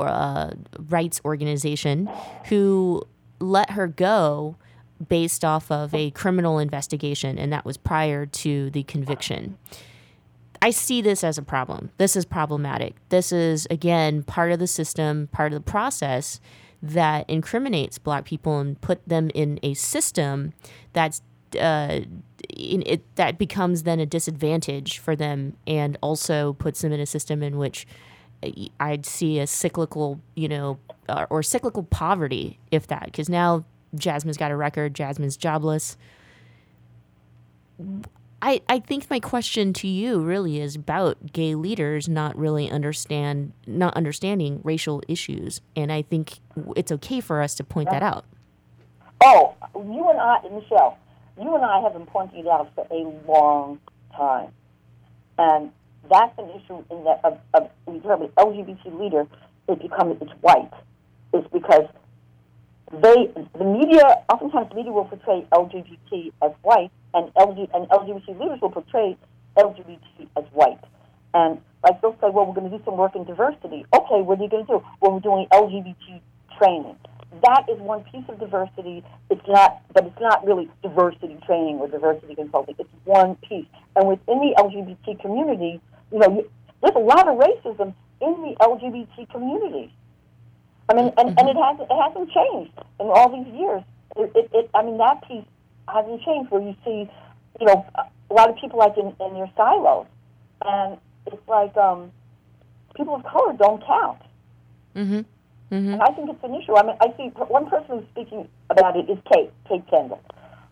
[0.07, 0.53] uh,
[0.89, 2.09] rights organization,
[2.49, 3.03] who
[3.41, 4.57] let her go
[5.09, 9.57] based off of a criminal investigation, and that was prior to the conviction.
[10.61, 11.91] I see this as a problem.
[11.99, 12.97] This is problematic.
[13.11, 16.41] This is, again, part of the system, part of the process
[16.83, 20.53] that incriminates black people and put them in a system
[20.93, 21.23] that's
[21.59, 22.01] uh,
[22.51, 27.43] it that becomes then a disadvantage for them and also puts them in a system
[27.43, 27.87] in which
[28.79, 34.37] I'd see a cyclical, you know, uh, or cyclical poverty, if that, because now Jasmine's
[34.37, 35.97] got a record, Jasmine's jobless.
[38.41, 43.53] I, I think my question to you really is about gay leaders not really understand
[43.67, 46.39] not understanding racial issues and I think
[46.77, 48.25] it's okay for us to point that out.
[49.25, 50.99] Oh, you and I, Michelle,
[51.41, 53.81] you and I have been pointing it out for a long
[54.17, 54.53] time,
[55.37, 55.73] and
[56.11, 59.27] that's an issue in that of, of we term an LGBT leader.
[59.69, 60.73] It becomes it's white.
[61.33, 61.89] It's because
[62.93, 68.61] they the media oftentimes media will portray LGBT as white, and LG, and LGBT leaders
[68.61, 69.17] will portray
[69.57, 70.81] LGBT as white.
[71.35, 73.85] And like they'll say, well, we're going to do some work in diversity.
[73.95, 74.83] Okay, what are you going to do?
[75.01, 76.21] Well, we're doing LGBT
[76.59, 76.97] training.
[77.43, 79.05] That is one piece of diversity.
[79.31, 82.75] It's not, but it's not really diversity training or diversity consulting.
[82.79, 83.67] It's one piece.
[83.97, 85.81] And within the LGBT community,
[86.13, 86.51] you know, you,
[86.83, 89.93] there's a lot of racism in the LGBT community.
[90.89, 93.83] I mean, and, and it hasn't it hasn't changed in all these years.
[94.17, 95.45] It, it, it I mean, that piece
[95.87, 96.51] hasn't changed.
[96.51, 97.11] Where you see,
[97.61, 97.85] you know,
[98.31, 100.07] a lot of people like in, in their silos,
[100.65, 102.11] and it's like um,
[102.97, 104.23] people of color don't count.
[104.97, 105.21] Mm-hmm.
[105.71, 105.93] Mm-hmm.
[105.95, 106.77] And I think it's an issue.
[106.77, 110.21] I mean, I see one person who's speaking about it is Kate, Kate Kendall.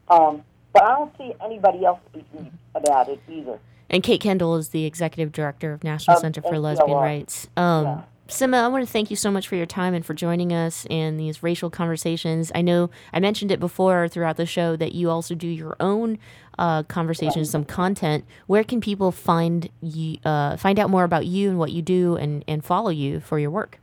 [0.09, 3.59] Um, but I don't see anybody else speaking about it either.
[3.88, 7.48] And Kate Kendall is the executive director of National Of Center for Lesbian Rights.
[7.56, 8.02] Um, Yeah.
[8.28, 10.85] Simma, I want to thank you so much for your time and for joining us
[10.90, 12.50] in these racial conversations.
[12.56, 16.18] I know I mentioned it before throughout the show that you also do your own
[16.59, 18.24] uh, conversations, some content.
[18.48, 22.16] Where can people find you, uh, find out more about you and what you do,
[22.16, 23.78] and, and follow you for your work?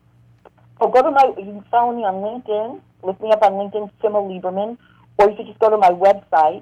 [0.83, 2.81] Oh, go to my, you can follow me on LinkedIn.
[3.03, 4.77] Look me up on LinkedIn, Simma Lieberman.
[5.17, 6.61] Or you could just go to my website,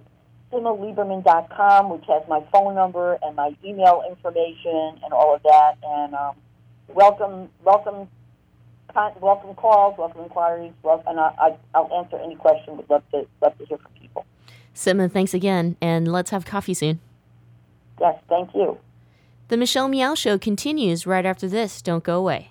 [0.53, 5.77] simmalieberman.com, which has my phone number and my email information and all of that.
[5.83, 6.35] And um,
[6.87, 8.07] welcome, welcome,
[8.93, 12.77] con- welcome calls, welcome inquiries, wel- and I, I, I'll answer any question.
[12.77, 14.27] Would love to love to hear from people.
[14.75, 16.99] Simma, thanks again, and let's have coffee soon.
[17.99, 18.77] Yes, thank you.
[19.47, 21.81] The Michelle Meow Show continues right after this.
[21.81, 22.50] Don't go away.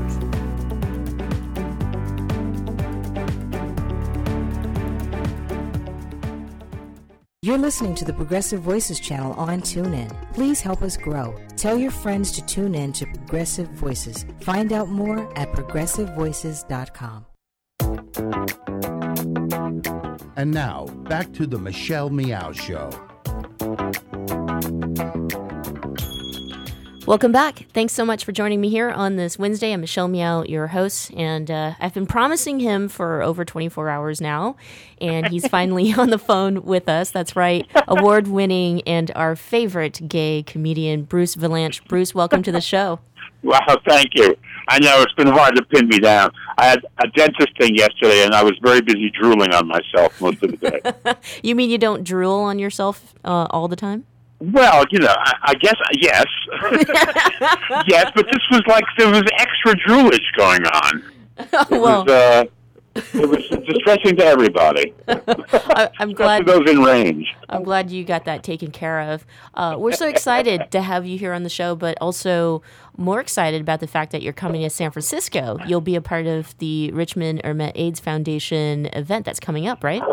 [7.51, 10.09] You're listening to the Progressive Voices channel on TuneIn.
[10.33, 11.35] Please help us grow.
[11.57, 14.25] Tell your friends to tune in to Progressive Voices.
[14.39, 17.25] Find out more at progressivevoices.com.
[20.37, 22.89] And now, back to the Michelle Meow Show.
[27.11, 27.65] Welcome back.
[27.73, 29.73] Thanks so much for joining me here on this Wednesday.
[29.73, 34.21] I'm Michelle Meow, your host, and uh, I've been promising him for over 24 hours
[34.21, 34.55] now,
[35.01, 37.11] and he's finally on the phone with us.
[37.11, 41.85] That's right, award winning and our favorite gay comedian, Bruce Vilanch.
[41.89, 43.01] Bruce, welcome to the show.
[43.43, 44.35] Wow, thank you.
[44.67, 46.29] I know it's been hard to pin me down.
[46.59, 50.43] I had a dentist thing yesterday, and I was very busy drooling on myself most
[50.43, 51.15] of the day.
[51.41, 54.05] you mean you don't drool on yourself uh, all the time?
[54.41, 56.25] Well, you know, I, I guess yes,
[57.87, 61.03] yes, but this was like there was extra droolage going on.
[61.37, 62.43] It well, was, uh,
[62.95, 64.93] it was distressing to everybody.
[65.07, 67.33] I, I'm glad those in range.
[67.49, 69.25] I'm glad you got that taken care of.
[69.55, 72.61] Uh, we're so excited to have you here on the show, but also
[72.95, 75.57] more excited about the fact that you're coming to San Francisco.
[75.65, 80.03] You'll be a part of the Richmond Ermet AIDS Foundation event that's coming up, right?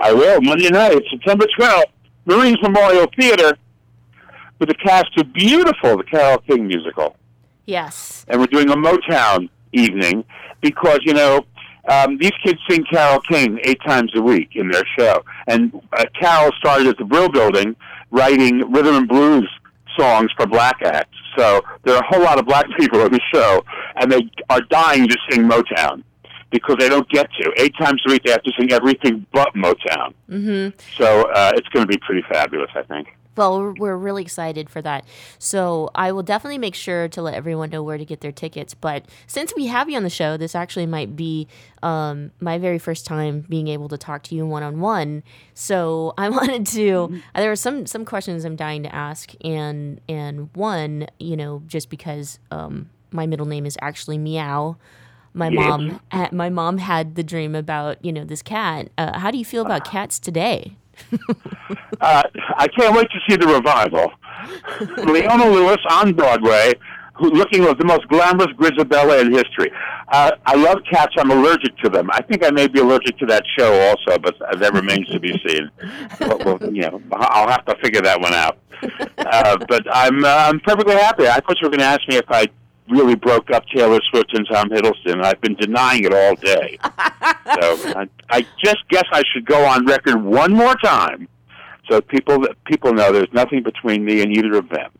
[0.00, 1.92] I will Monday night, September twelfth,
[2.24, 3.56] Marines Memorial Theater,
[4.58, 7.16] with a cast of beautiful the Carole King musical.
[7.66, 8.24] Yes.
[8.28, 10.24] and we're doing a Motown evening
[10.60, 11.46] because you know
[11.88, 16.04] um, these kids sing Carole King eight times a week in their show, and uh,
[16.18, 17.74] Carole started at the Brill Building
[18.10, 19.48] writing rhythm and blues
[19.98, 21.16] songs for black acts.
[21.36, 23.64] So there are a whole lot of black people on the show,
[23.96, 26.04] and they are dying to sing Motown
[26.52, 27.52] because they don't get to.
[27.56, 30.14] Eight times a week, they have to sing everything but Motown.
[30.30, 30.78] Mm-hmm.
[30.96, 33.08] So uh, it's going to be pretty fabulous, I think.
[33.34, 35.06] Well, we're, really excited for that.
[35.38, 38.74] So I will definitely make sure to let everyone know where to get their tickets.
[38.74, 41.48] But since we have you on the show, this actually might be
[41.82, 45.22] um, my very first time being able to talk to you one on one.
[45.54, 47.22] So I wanted to.
[47.34, 51.88] There are some some questions I'm dying to ask, and and one, you know, just
[51.88, 54.76] because um, my middle name is actually Meow.
[55.34, 55.58] My Yes.
[55.68, 56.00] mom,
[56.32, 58.88] my mom had the dream about you know this cat.
[58.98, 60.72] Uh, how do you feel about cats today?
[62.00, 62.22] Uh,
[62.56, 64.10] I can't wait to see the revival.
[65.08, 66.72] Leona Lewis on Broadway,
[67.14, 69.70] who looking like the most glamorous Grizabella in history.
[70.08, 71.14] Uh, I love cats.
[71.16, 72.10] I'm allergic to them.
[72.12, 75.32] I think I may be allergic to that show also, but that remains to be
[75.46, 75.70] seen.
[76.20, 78.58] Well, well, you know, I'll have to figure that one out.
[79.18, 81.28] Uh, but I'm uh, I'm perfectly happy.
[81.28, 82.46] I thought you were going to ask me if I
[82.92, 85.24] really broke up Taylor Swift and Tom Hiddleston.
[85.24, 86.78] I've been denying it all day.
[86.84, 91.28] so I, I just guess I should go on record one more time,
[91.90, 94.90] so people people know there's nothing between me and either of them,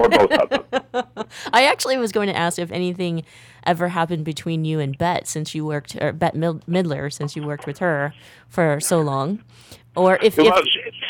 [0.00, 1.26] or both of them.
[1.52, 3.24] I actually was going to ask if anything
[3.66, 7.66] ever happened between you and Bette since you worked, or Bette Midler since you worked
[7.66, 8.14] with her
[8.48, 9.42] for so long,
[9.96, 10.62] or if, if Well,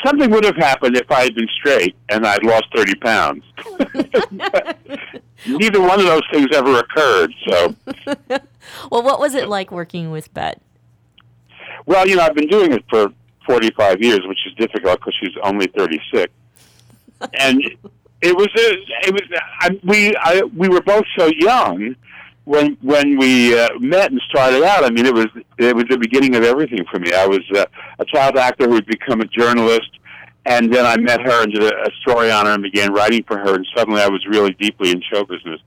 [0.05, 3.43] something would have happened if I had been straight and I'd lost 30 pounds.
[5.47, 7.33] Neither one of those things ever occurred.
[7.47, 7.75] So,
[8.91, 10.59] well, what was it like working with Bette?
[11.85, 13.07] well, you know, I've been doing it for
[13.45, 16.31] 45 years, which is difficult because she's only 36.
[17.33, 17.61] And
[18.21, 19.21] it was a, it was
[19.59, 21.95] I, we I, we were both so young
[22.51, 24.83] when when we uh, met and started out.
[24.83, 25.27] I mean, it was
[25.57, 27.13] it was the beginning of everything for me.
[27.13, 27.65] I was uh,
[27.97, 29.89] a child actor who had become a journalist,
[30.45, 33.23] and then I met her and did a, a story on her and began writing
[33.23, 33.55] for her.
[33.55, 35.61] And suddenly, I was really deeply in show business,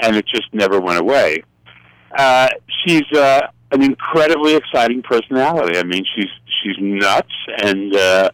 [0.00, 1.44] and it just never went away.
[2.18, 2.48] Uh,
[2.84, 5.78] she's uh, an incredibly exciting personality.
[5.78, 7.94] I mean, she's she's nuts and.
[7.94, 8.30] Uh,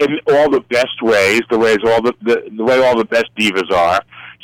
[0.00, 3.26] in all the best ways, the ways all the, the the way all the best
[3.38, 4.00] divas are.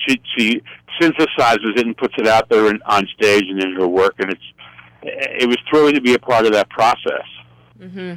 [0.06, 0.60] She she
[1.00, 4.30] synthesizes it and puts it out there in, on stage and in her work, and
[4.30, 4.42] it's
[5.02, 7.24] it was thrilling to be a part of that process.
[7.78, 8.14] Mm-hmm.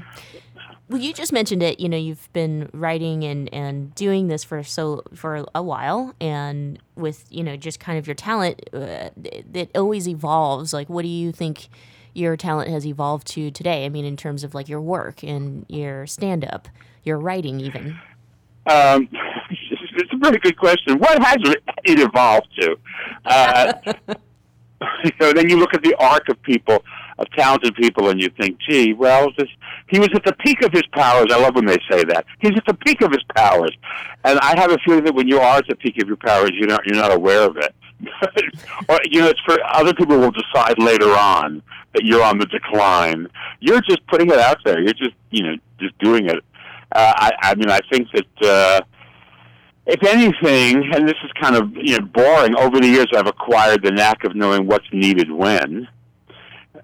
[0.89, 1.79] Well, you just mentioned it.
[1.79, 6.79] You know, you've been writing and, and doing this for so for a while, and
[6.95, 10.73] with you know just kind of your talent, uh, it always evolves.
[10.73, 11.69] Like, what do you think
[12.13, 13.85] your talent has evolved to today?
[13.85, 16.67] I mean, in terms of like your work and your stand up
[17.03, 17.97] your writing, even?
[18.65, 19.09] Um,
[19.99, 20.97] it's a very good question.
[20.99, 21.37] What has
[21.83, 22.77] it evolved to?
[23.25, 23.73] Uh,
[25.03, 26.83] you know, then you look at the arc of people,
[27.17, 29.47] of talented people, and you think, gee, well, this,
[29.87, 31.27] he was at the peak of his powers.
[31.31, 32.25] I love when they say that.
[32.39, 33.75] He's at the peak of his powers,
[34.23, 36.51] and I have a feeling that when you are at the peak of your powers,
[36.53, 37.75] you're not you're not aware of it.
[38.89, 41.61] or you know, it's for other people will decide later on
[41.93, 43.27] that you're on the decline.
[43.59, 44.79] You're just putting it out there.
[44.79, 46.43] You're just you know just doing it
[46.91, 48.81] uh, I, I mean, I think that uh,
[49.89, 52.55] if anything, and this is kind of you know boring.
[52.57, 55.87] Over the years, I've acquired the knack of knowing what's needed when,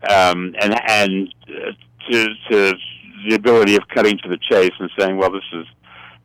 [0.10, 1.72] um, and and uh,
[2.10, 2.74] to, to
[3.30, 5.66] the ability of cutting to the chase and saying, well, this is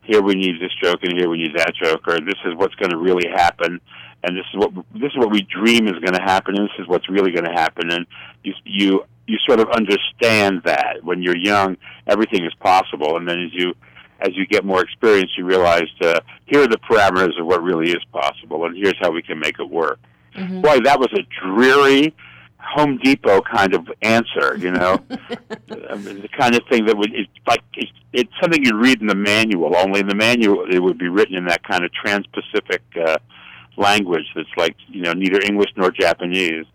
[0.03, 2.75] here we need this joke and here we need that joke, or this is what's
[2.77, 3.79] going to really happen,
[4.25, 6.79] and this is what this is what we dream is going to happen, and this
[6.79, 8.07] is what's really going to happen, and
[8.43, 11.77] you you you sort of understand that when you're young,
[12.07, 13.75] everything is possible, and then as you
[14.21, 17.91] as you get more experience, you realize uh, here are the parameters of what really
[17.91, 19.99] is possible, and here's how we can make it work.
[20.37, 20.61] Mm-hmm.
[20.61, 22.15] Boy, that was a dreary
[22.63, 27.13] Home Depot kind of answer, you know, I mean, the kind of thing that would
[27.15, 29.75] it's like it's, it's something you read in the manual.
[29.77, 33.17] Only in the manual it would be written in that kind of trans-Pacific uh,
[33.77, 36.67] language that's like you know neither English nor Japanese.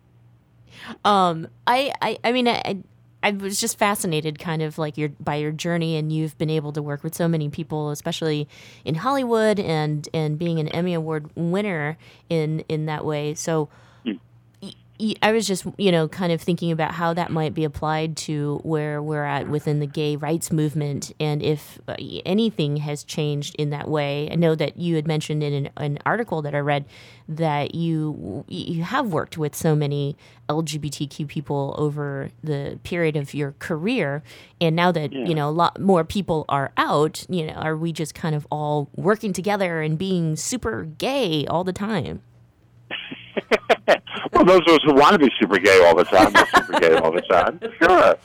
[1.04, 2.78] Um, I, I, I mean, I,
[3.26, 6.72] I was just fascinated, kind of like your by your journey, and you've been able
[6.74, 8.48] to work with so many people, especially
[8.86, 11.98] in Hollywood, and and being an Emmy Award winner
[12.30, 13.34] in in that way.
[13.34, 13.68] So,
[15.22, 18.62] I was just, you know, kind of thinking about how that might be applied to
[18.64, 23.72] where we're at within the gay rights movement and if uh, anything has changed in
[23.72, 24.30] that way.
[24.32, 26.86] I know that you had mentioned in an, an, article that I read
[27.28, 30.16] that you you have worked with so many
[30.48, 34.24] LGBTQ people over the period of your career
[34.62, 35.26] and now that, yeah.
[35.26, 38.48] you know, a lot more people are out, you know, are we just kind of
[38.50, 42.22] all working together and being super gay all the time?
[44.36, 46.80] well, those of us who want to be super gay all the time are super
[46.80, 47.60] gay all the time.
[47.82, 48.16] Sure.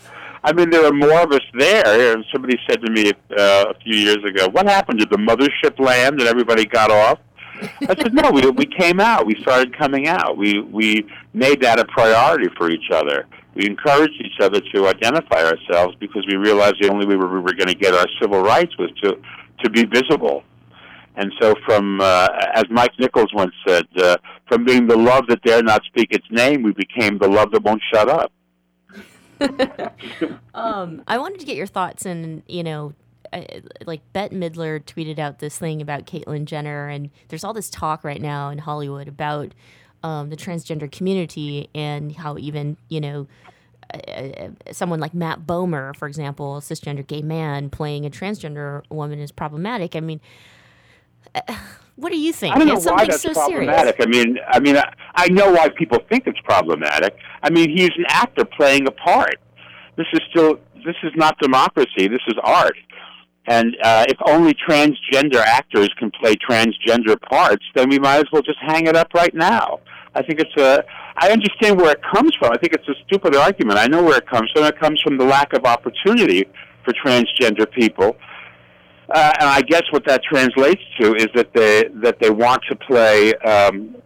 [0.43, 2.15] I mean, there are more of us there.
[2.15, 5.01] And somebody said to me uh, a few years ago, "What happened?
[5.01, 7.19] Did the mothership land and everybody got off?"
[7.83, 9.27] I said, "No, we we came out.
[9.27, 10.37] We started coming out.
[10.39, 13.27] We we made that a priority for each other.
[13.55, 17.41] We encouraged each other to identify ourselves because we realized the only way we were,
[17.41, 19.21] were going to get our civil rights was to
[19.63, 20.45] to be visible."
[21.21, 24.17] And so, from uh, as Mike Nichols once said, uh,
[24.49, 27.63] from being the love that dare not speak its name, we became the love that
[27.63, 28.33] won't shut up.
[30.55, 32.95] um, I wanted to get your thoughts, and you know,
[33.85, 38.03] like Bette Midler tweeted out this thing about Caitlyn Jenner, and there's all this talk
[38.03, 39.53] right now in Hollywood about
[40.03, 43.27] um, the transgender community and how even you know.
[43.93, 49.19] Uh, someone like Matt Bomer, for example, a cisgender gay man playing a transgender woman
[49.19, 49.97] is problematic.
[49.97, 50.21] I mean,
[51.97, 52.55] what do you think?
[52.55, 53.97] I don't know why that's so problematic.
[54.01, 54.19] Serious.
[54.19, 57.17] I mean, I mean, I, I know why people think it's problematic.
[57.43, 59.37] I mean, he's an actor playing a part.
[59.97, 62.09] This is still this is not democracy.
[62.09, 62.77] This is art.
[63.47, 68.43] And uh, if only transgender actors can play transgender parts, then we might as well
[68.43, 69.81] just hang it up right now.
[70.15, 70.85] I think it's a.
[71.17, 72.53] I understand where it comes from.
[72.53, 73.79] I think it's a stupid argument.
[73.79, 74.65] I know where it comes from.
[74.65, 76.47] It comes from the lack of opportunity
[76.85, 78.17] for transgender people
[79.11, 82.77] uh, and I guess what that translates to is that they that they want to
[82.77, 83.97] play um,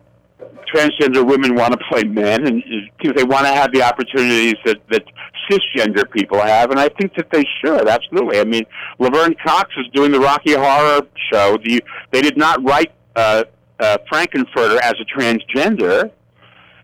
[0.74, 2.62] transgender women want to play men, and
[2.98, 5.04] because they want to have the opportunities that that
[5.50, 8.40] cisgender people have, and I think that they should absolutely.
[8.40, 8.64] I mean,
[8.98, 11.02] Laverne Cox is doing the Rocky Horror
[11.32, 11.58] Show.
[11.62, 13.44] The, they did not write uh,
[13.80, 16.10] uh, Frank-N-Furter as a transgender.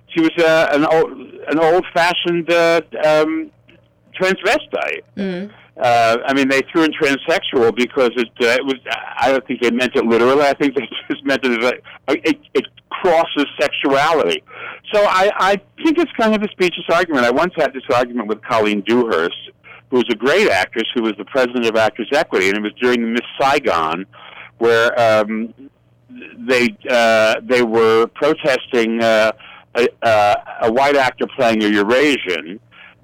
[0.09, 1.13] She was uh, an old
[1.49, 3.51] an old fashioned uh, um,
[4.21, 5.05] transvestite.
[5.17, 5.51] Mm
[5.81, 8.77] uh, I mean, they threw in transsexual because it, uh, it was.
[9.19, 10.43] I don't think they meant it literally.
[10.43, 14.43] I think they just meant it it, it crosses sexuality.
[14.93, 17.25] So I, I think it's kind of a specious argument.
[17.25, 19.51] I once had this argument with Colleen Dewhurst,
[19.91, 22.73] who was a great actress, who was the president of Actors Equity, and it was
[22.81, 24.07] during Miss Saigon,
[24.59, 25.55] where um,
[26.39, 29.33] they uh, they were protesting uh,
[29.77, 32.61] a, uh, a white actor playing a Eurasian,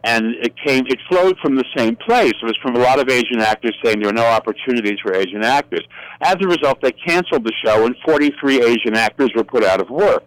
[0.06, 2.32] and it came it flowed from the same place.
[2.40, 5.42] It was from a lot of Asian actors saying there are no opportunities for Asian
[5.42, 5.84] actors.
[6.20, 9.90] As a result, they canceled the show, and 43 Asian actors were put out of
[9.90, 10.24] work.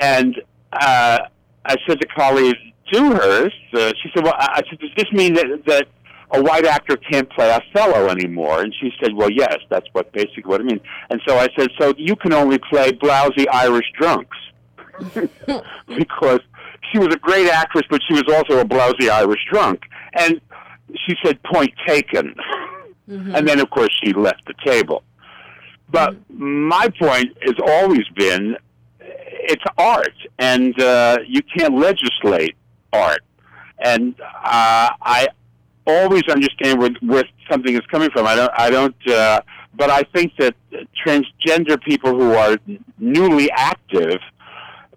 [0.00, 0.34] And
[0.72, 1.18] uh,
[1.64, 2.54] I said to Colleen
[2.92, 5.86] Dewhurst, uh, she said, "Well, I said, does this mean that that
[6.32, 10.46] a white actor can't play Othello anymore?" And she said, "Well, yes, that's what basically
[10.46, 14.36] what it means." And so I said, "So you can only play blousy Irish drunks."
[15.96, 16.40] because
[16.92, 19.82] she was a great actress, but she was also a blousy Irish drunk.
[20.14, 20.40] And
[21.06, 22.34] she said, point taken.
[23.08, 23.34] Mm-hmm.
[23.34, 25.02] And then, of course, she left the table.
[25.90, 26.68] But mm-hmm.
[26.68, 28.56] my point has always been
[29.46, 32.56] it's art, and uh, you can't legislate
[32.92, 33.22] art.
[33.78, 35.28] And uh, I
[35.86, 38.26] always understand where, where something is coming from.
[38.26, 38.52] I don't.
[38.56, 39.08] I don't.
[39.08, 39.40] Uh,
[39.76, 40.54] but I think that
[41.04, 42.56] transgender people who are
[42.98, 44.20] newly active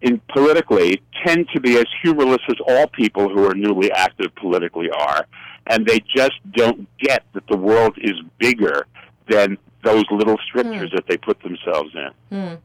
[0.01, 4.89] in politically tend to be as humorless as all people who are newly active politically
[4.89, 5.25] are,
[5.67, 8.85] and they just don't get that the world is bigger
[9.29, 10.95] than those little strictures hmm.
[10.95, 12.09] that they put themselves in.
[12.29, 12.55] Hmm.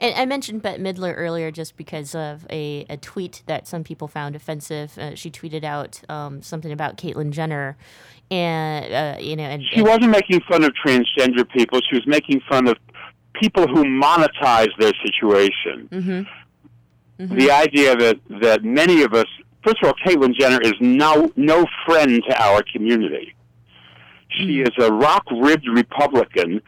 [0.00, 4.08] And I mentioned Bette Midler earlier just because of a, a tweet that some people
[4.08, 4.96] found offensive.
[4.96, 7.76] Uh, she tweeted out um, something about Caitlyn Jenner,
[8.30, 11.80] and uh, you know, and, she wasn't making fun of transgender people.
[11.90, 12.76] She was making fun of
[13.34, 15.88] people who monetize their situation.
[15.90, 16.22] Mm-hmm.
[17.20, 17.36] Mm-hmm.
[17.36, 19.26] The idea that that many of us,
[19.62, 23.34] first of all, Caitlyn Jenner is no no friend to our community.
[24.30, 24.68] She mm.
[24.68, 26.62] is a rock ribbed Republican,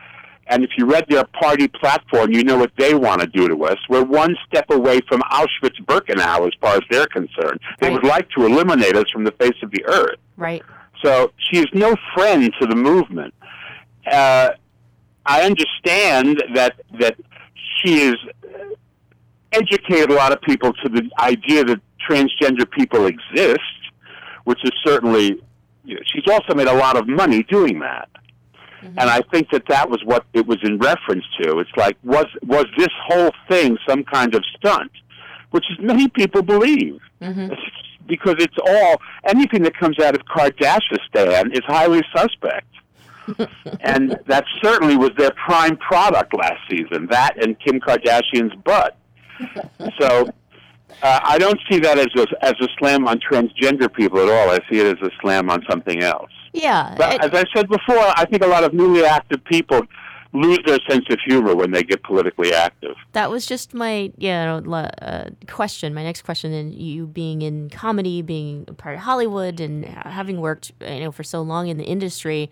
[0.49, 3.65] and if you read their party platform, you know what they want to do to
[3.65, 3.79] us.
[3.89, 7.59] We're one step away from Auschwitz Birkenau as far as they're concerned.
[7.81, 7.95] They right.
[7.95, 10.19] would like to eliminate us from the face of the earth.
[10.37, 10.63] Right.
[11.03, 13.33] So she is no friend to the movement.
[14.07, 14.51] Uh,
[15.25, 17.17] I understand that that
[17.81, 18.17] she is
[19.53, 23.61] educated a lot of people to the idea that transgender people exist,
[24.45, 25.41] which is certainly,
[25.85, 28.09] you know, she's also made a lot of money doing that.
[28.83, 28.99] Mm-hmm.
[28.99, 31.59] And I think that that was what it was in reference to.
[31.61, 34.91] It's like, was, was this whole thing some kind of stunt?
[35.51, 36.99] Which is many people believe.
[37.21, 37.55] Mm-hmm.
[38.07, 42.67] Because it's all, anything that comes out of Kardashian is highly suspect.
[43.81, 47.07] and that certainly was their prime product last season.
[47.09, 48.97] That and Kim Kardashian's butt
[50.01, 50.29] so
[51.03, 54.51] uh, I don't see that as a, as a slam on transgender people at all.
[54.51, 56.31] I see it as a slam on something else.
[56.53, 56.95] Yeah.
[56.97, 59.83] But it, as I said before, I think a lot of newly active people
[60.35, 62.95] lose their sense of humor when they get politically active.
[63.13, 65.93] That was just my yeah uh, question.
[65.93, 70.73] My next question, and you being in comedy, being part of Hollywood, and having worked
[70.81, 72.51] you know for so long in the industry,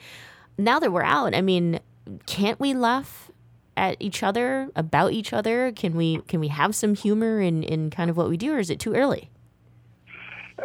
[0.58, 1.80] now that we're out, I mean,
[2.26, 3.29] can't we laugh
[3.76, 5.72] at each other about each other?
[5.72, 8.58] Can we can we have some humor in in kind of what we do, or
[8.58, 9.30] is it too early?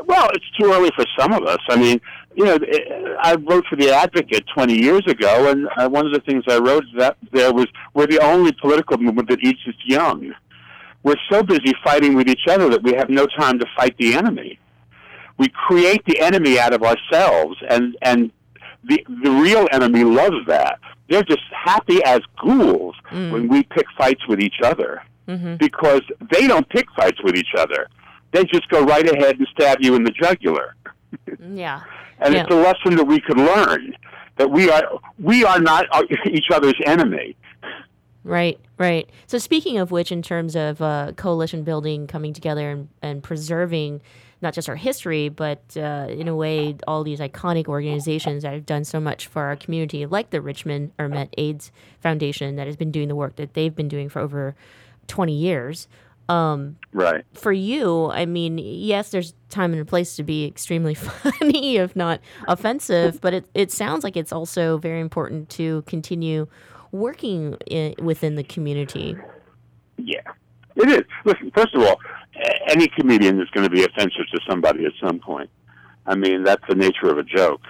[0.05, 1.59] Well, it's too early for some of us.
[1.69, 2.01] I mean,
[2.35, 2.57] you know,
[3.21, 6.57] I wrote for the Advocate 20 years ago, and uh, one of the things I
[6.57, 10.33] wrote that there was we're the only political movement that eats its young.
[11.03, 14.15] We're so busy fighting with each other that we have no time to fight the
[14.15, 14.59] enemy.
[15.37, 18.31] We create the enemy out of ourselves, and and
[18.87, 20.79] the the real enemy loves that
[21.09, 23.31] they're just happy as ghouls mm.
[23.31, 25.55] when we pick fights with each other mm-hmm.
[25.57, 27.87] because they don't pick fights with each other.
[28.31, 30.75] They just go right ahead and stab you in the jugular.
[31.39, 31.81] yeah.
[32.19, 32.43] And yeah.
[32.43, 33.95] it's a lesson that we can learn
[34.37, 35.85] that we are we are not
[36.25, 37.35] each other's enemy.
[38.23, 39.07] Right, right.
[39.27, 44.01] So speaking of which, in terms of uh, coalition building, coming together and, and preserving
[44.41, 48.65] not just our history, but uh, in a way, all these iconic organizations that have
[48.65, 51.71] done so much for our community, like the Richmond Ermet AIDS
[52.01, 54.55] Foundation, that has been doing the work that they've been doing for over
[55.07, 55.87] 20 years.
[56.27, 57.23] Um, right.
[57.33, 61.95] For you, I mean, yes, there's time and a place to be extremely funny, if
[61.95, 66.47] not offensive, but it, it sounds like it's also very important to continue
[66.91, 69.15] working in, within the community.
[69.97, 70.21] Yeah,
[70.75, 71.03] it is.
[71.25, 71.99] Listen, first of all,
[72.67, 75.49] any comedian is going to be offensive to somebody at some point.
[76.05, 77.61] I mean, that's the nature of a joke.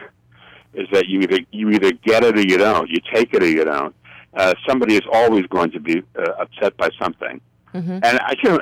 [0.74, 2.90] Is that you either you either get it or you don't.
[2.90, 3.96] You take it or you don't.
[4.34, 7.40] Uh, somebody is always going to be uh, upset by something,
[7.74, 8.00] mm-hmm.
[8.04, 8.60] and I get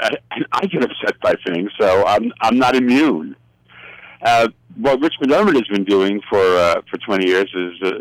[0.52, 3.36] I get upset by things, so I'm I'm not immune.
[4.24, 4.48] uh,
[4.78, 8.00] what Richmond Ermet has been doing for uh, for 20 years is, uh,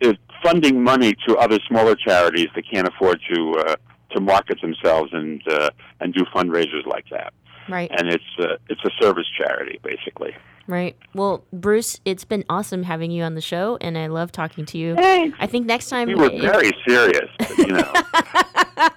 [0.00, 3.76] is funding money to other smaller charities that can't afford to uh,
[4.10, 7.32] to market themselves and uh, and do fundraisers like that.
[7.68, 7.90] Right.
[7.98, 10.34] And it's uh, it's a service charity basically.
[10.66, 10.96] Right.
[11.14, 14.76] Well, Bruce, it's been awesome having you on the show, and I love talking to
[14.78, 14.96] you.
[14.98, 17.92] I think next time We were if- very serious, you know.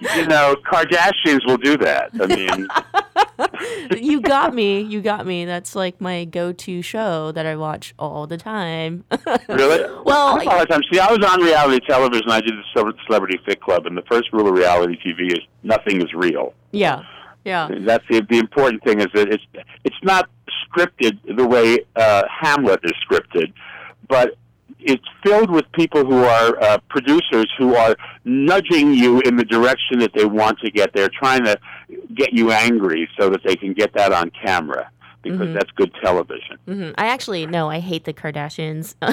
[0.14, 2.10] you know, Kardashians will do that.
[2.20, 2.68] I mean,
[3.96, 4.80] you got me.
[4.80, 5.44] You got me.
[5.44, 9.04] That's like my go-to show that I watch all the time.
[9.48, 9.84] really?
[10.04, 10.82] Well, I all the time.
[10.92, 12.30] See, I was on reality television.
[12.30, 15.40] I did the Cele- Celebrity Fit Club, and the first rule of reality TV is
[15.62, 16.54] nothing is real.
[16.72, 17.02] yeah.
[17.44, 17.68] Yeah.
[17.80, 19.42] That's the the important thing is that it's
[19.82, 20.30] it's not
[20.64, 23.52] scripted the way uh, Hamlet is scripted,
[24.08, 24.36] but
[24.84, 29.98] it's filled with people who are uh, producers who are nudging you in the direction
[30.00, 30.92] that they want to get.
[30.94, 31.58] They're trying to
[32.14, 34.90] get you angry so that they can get that on camera
[35.22, 35.54] because Mhm.
[35.54, 36.58] that's good television.
[36.66, 38.94] hmm I actually no, I hate the Kardashians.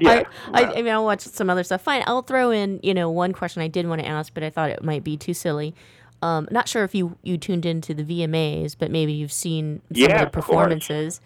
[0.00, 0.22] Yeah,
[0.52, 1.80] I, I, I mean, I'll watch some other stuff.
[1.82, 4.50] Fine, I'll throw in you know one question I did want to ask, but I
[4.50, 5.74] thought it might be too silly.
[6.22, 10.02] Um, not sure if you you tuned into the VMAs, but maybe you've seen some
[10.02, 11.20] Yeah, of the of performances.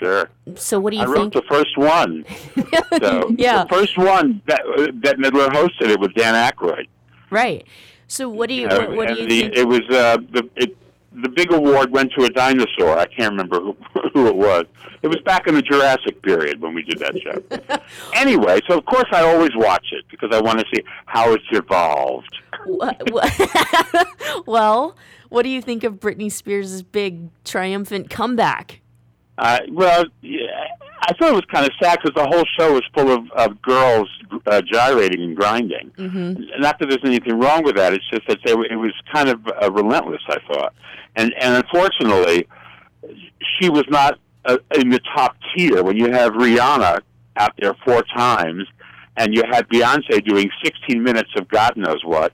[0.00, 0.30] Sure.
[0.56, 1.16] So what do you I think?
[1.16, 2.24] I wrote the first one.
[3.00, 3.64] so Yeah.
[3.64, 4.62] the first one that
[5.04, 6.86] that Midler hosted it with Dan Aykroyd.
[7.28, 7.66] Right.
[8.08, 9.56] So what do you Uh, what, what do you the, think?
[9.56, 10.76] It was uh, the it,
[11.12, 12.98] the big award went to a dinosaur.
[12.98, 13.76] I can't remember who,
[14.14, 14.64] who it was.
[15.02, 17.78] It was back in the Jurassic period when we did that show.
[18.14, 21.44] anyway, so of course I always watch it because I want to see how it's
[21.50, 22.36] evolved.
[24.46, 24.96] Well,
[25.28, 28.80] what do you think of Britney Spears' big triumphant comeback?
[29.38, 30.46] Uh, well, yeah,
[31.02, 33.62] I thought it was kind of sad because the whole show was full of, of
[33.62, 34.08] girls
[34.46, 35.90] uh, gyrating and grinding.
[35.96, 36.60] Mm-hmm.
[36.60, 37.92] Not that there's anything wrong with that.
[37.94, 40.22] It's just that they, it was kind of uh, relentless.
[40.28, 40.74] I thought,
[41.16, 42.46] and and unfortunately,
[43.58, 45.82] she was not uh, in the top tier.
[45.82, 47.00] When you have Rihanna
[47.36, 48.66] out there four times,
[49.20, 52.32] and you had Beyonce doing 16 minutes of God knows what,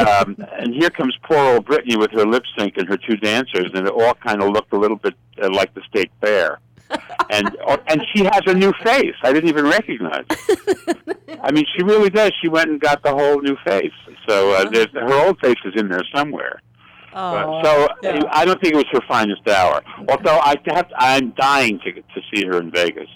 [0.00, 3.70] um, and here comes poor old Britney with her lip sync and her two dancers,
[3.74, 6.58] and it all kind of looked a little bit uh, like the state fair.
[7.30, 9.14] and oh, and she has a new face.
[9.22, 10.24] I didn't even recognize.
[11.42, 12.32] I mean, she really does.
[12.40, 13.92] She went and got the whole new face.
[14.28, 16.60] So uh, there's, her old face is in there somewhere.
[17.12, 17.88] Oh, But, so
[18.30, 19.82] I don't think it was her finest hour.
[20.08, 23.08] Although I have, I'm dying to to see her in Vegas.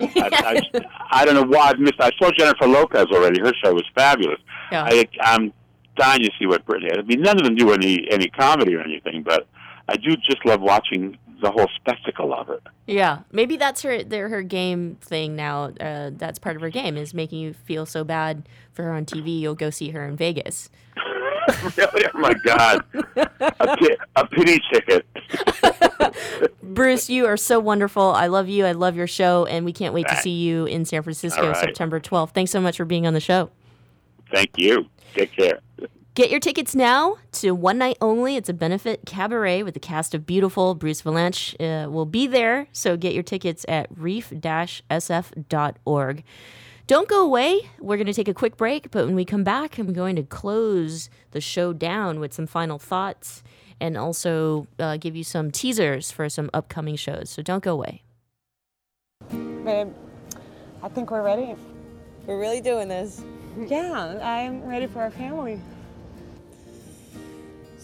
[0.00, 0.80] I, I,
[1.10, 2.00] I don't know why I've missed.
[2.00, 3.40] I saw Jennifer Lopez already.
[3.40, 4.40] Her show was fabulous.
[4.70, 4.84] Yeah.
[4.84, 5.52] I, I'm
[5.96, 6.96] dying to see what Britney.
[6.96, 9.46] I mean, none of them do any any comedy or anything, but
[9.88, 12.62] I do just love watching the whole spectacle of it.
[12.86, 15.72] Yeah, maybe that's her their, her game thing now.
[15.80, 19.04] Uh, that's part of her game is making you feel so bad for her on
[19.04, 19.40] TV.
[19.40, 20.70] You'll go see her in Vegas.
[21.76, 22.04] really?
[22.14, 22.84] Oh my God!
[23.16, 25.06] a, pi- a pity ticket.
[26.62, 28.02] Bruce, you are so wonderful.
[28.02, 28.64] I love you.
[28.66, 31.56] I love your show, and we can't wait to see you in San Francisco right.
[31.56, 32.30] September 12th.
[32.30, 33.50] Thanks so much for being on the show.
[34.32, 34.86] Thank you.
[35.14, 35.60] Take care.
[36.14, 38.34] Get your tickets now to One Night Only.
[38.34, 40.74] It's a benefit cabaret with the cast of Beautiful.
[40.74, 44.34] Bruce Vilanch uh, will be there, so get your tickets at reef-sf.org.
[46.88, 47.68] Don't go away.
[47.80, 50.22] We're going to take a quick break, but when we come back, I'm going to
[50.22, 53.42] close the show down with some final thoughts
[53.78, 57.28] and also uh, give you some teasers for some upcoming shows.
[57.28, 58.04] So don't go away.
[59.28, 59.92] Babe,
[60.82, 61.56] I think we're ready.
[62.26, 63.22] We're really doing this.
[63.66, 65.60] Yeah, I'm ready for our family.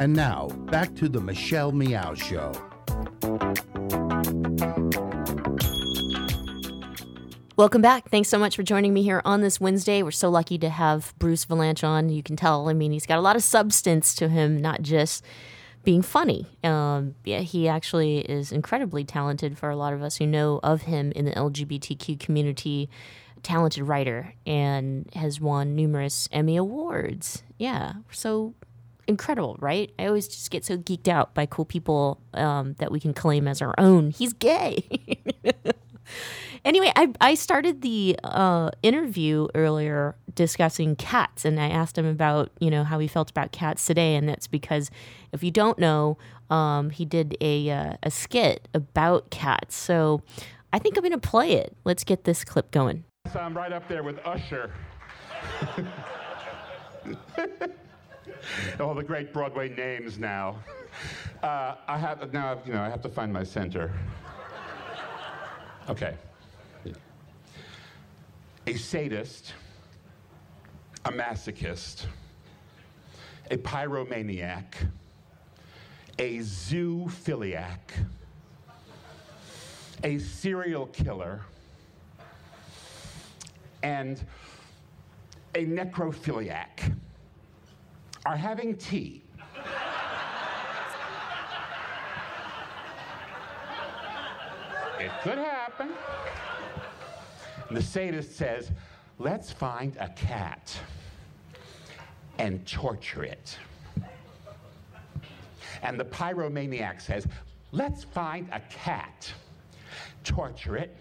[0.00, 2.52] And now, back to the Michelle Meow Show.
[7.56, 8.08] Welcome back.
[8.08, 10.04] Thanks so much for joining me here on this Wednesday.
[10.04, 12.08] We're so lucky to have Bruce Vilanch on.
[12.08, 15.24] You can tell, I mean, he's got a lot of substance to him, not just
[15.82, 16.46] being funny.
[16.62, 20.82] Um, yeah, he actually is incredibly talented for a lot of us who know of
[20.82, 22.88] him in the LGBTQ community.
[23.42, 27.42] Talented writer and has won numerous Emmy Awards.
[27.58, 28.54] Yeah, so
[29.06, 29.92] incredible, right?
[29.98, 33.48] I always just get so geeked out by cool people um, that we can claim
[33.48, 34.10] as our own.
[34.10, 34.84] He's gay.
[36.64, 42.50] anyway, I, I started the uh, interview earlier discussing cats, and I asked him about
[42.60, 44.90] you know how he felt about cats today, and that's because
[45.32, 46.18] if you don't know,
[46.50, 49.74] um, he did a uh, a skit about cats.
[49.74, 50.22] So
[50.72, 51.74] I think I'm going to play it.
[51.84, 53.04] Let's get this clip going.
[53.32, 54.70] So I'm right up there with Usher.
[58.80, 60.56] All the great Broadway names now.
[61.42, 63.92] Uh, I have now, you know, I have to find my center.
[65.90, 66.14] Okay.
[68.66, 69.52] A sadist,
[71.04, 72.06] a masochist,
[73.50, 74.74] a pyromaniac,
[76.18, 77.78] a zoophiliac,
[80.02, 81.42] a serial killer,
[83.82, 84.24] and
[85.54, 86.94] a necrophiliac
[88.26, 89.22] are having tea.
[95.00, 95.90] it could happen.
[97.68, 98.70] And the sadist says,
[99.18, 100.76] let's find a cat
[102.38, 103.58] and torture it.
[105.82, 107.26] And the pyromaniac says,
[107.72, 109.32] let's find a cat,
[110.24, 110.96] torture it,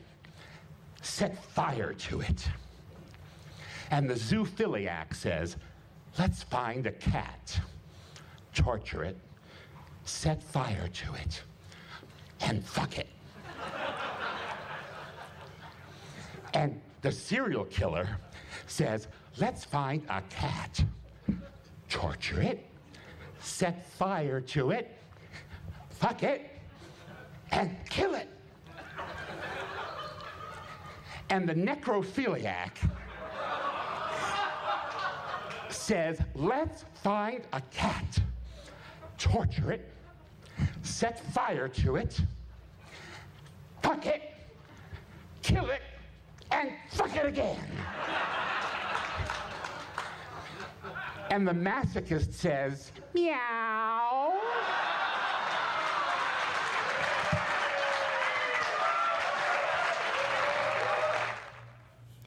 [1.02, 2.48] set fire to it.
[3.92, 5.56] And the zoophiliac says,
[6.20, 7.60] let's find a cat,
[8.54, 9.18] torture it,
[10.04, 11.42] set fire to it,
[12.42, 13.08] and fuck it.
[16.54, 18.08] and the serial killer
[18.68, 19.08] says,
[19.38, 20.84] let's find a cat,
[21.88, 22.66] torture it,
[23.40, 24.98] set fire to it,
[25.90, 26.52] fuck it,
[27.52, 28.30] and kill it.
[31.30, 32.72] And the necrophiliac
[35.88, 38.20] says, let's find a cat,
[39.18, 39.90] torture it,
[40.82, 42.20] set fire to it,
[43.82, 44.34] fuck it,
[45.42, 45.82] kill it,
[46.52, 47.58] and fuck it again.
[51.30, 54.34] and the masochist says, meow.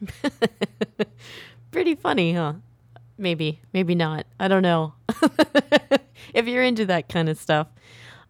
[1.71, 2.53] Pretty funny, huh?
[3.21, 4.25] Maybe, maybe not.
[4.39, 4.95] I don't know.
[6.33, 7.67] if you're into that kind of stuff.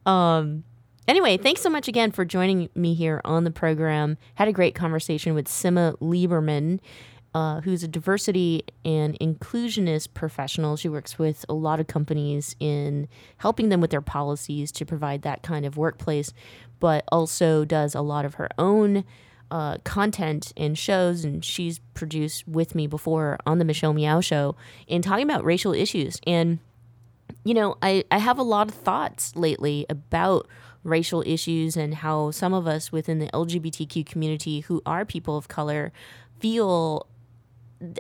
[0.06, 0.66] Um,
[1.08, 4.18] anyway, thanks so much again for joining me here on the program.
[4.36, 6.82] Had a great conversation with Simma Lieberman,
[7.34, 10.76] uh, who's a diversity and inclusionist professional.
[10.76, 15.22] She works with a lot of companies in helping them with their policies to provide
[15.22, 16.34] that kind of workplace,
[16.82, 19.06] but also does a lot of her own
[19.52, 24.56] uh, content and shows, and she's produced with me before on the Michelle Meow Show
[24.88, 26.20] in talking about racial issues.
[26.26, 26.60] And,
[27.44, 30.48] you know, I, I have a lot of thoughts lately about
[30.84, 35.48] racial issues and how some of us within the LGBTQ community who are people of
[35.48, 35.92] color
[36.40, 37.06] feel.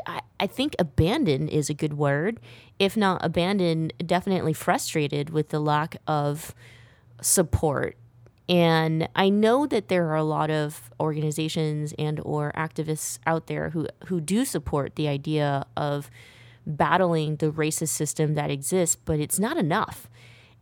[0.05, 2.39] I, I think abandoned is a good word.
[2.79, 6.53] If not abandoned, definitely frustrated with the lack of
[7.19, 7.97] support
[8.51, 13.69] and I know that there are a lot of organizations and or activists out there
[13.69, 16.11] who who do support the idea of
[16.67, 20.09] battling the racist system that exists, but it's not enough.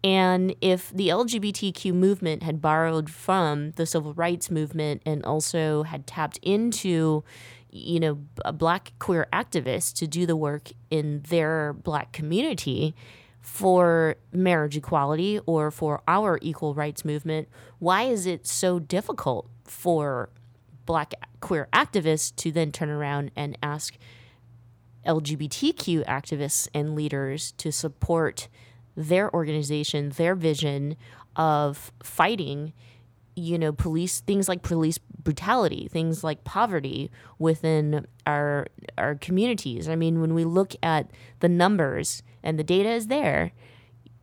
[0.03, 6.05] And if the LGBTQ movement had borrowed from the civil rights movement and also had
[6.05, 7.23] tapped into,
[7.71, 12.93] you know, a black queer activists to do the work in their black community
[13.41, 17.47] for marriage equality or for our equal rights movement,
[17.79, 20.29] why is it so difficult for
[20.85, 23.97] black queer activists to then turn around and ask
[25.05, 28.47] LGBTQ activists and leaders to support
[28.95, 30.97] their organization, their vision
[31.35, 32.73] of fighting,
[33.35, 38.67] you know, police things like police brutality, things like poverty within our
[38.97, 39.87] our communities.
[39.87, 43.51] I mean, when we look at the numbers and the data is there,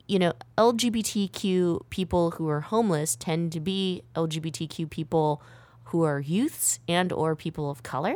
[0.07, 5.41] you know, LGBTQ people who are homeless tend to be LGBTQ people
[5.85, 8.15] who are youths and or people of color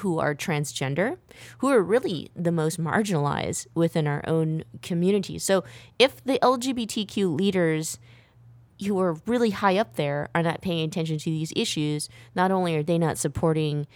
[0.00, 1.18] who are transgender,
[1.58, 5.38] who are really the most marginalized within our own community.
[5.38, 5.64] So
[5.98, 7.98] if the LGBTQ leaders
[8.84, 12.74] who are really high up there are not paying attention to these issues, not only
[12.76, 13.86] are they not supporting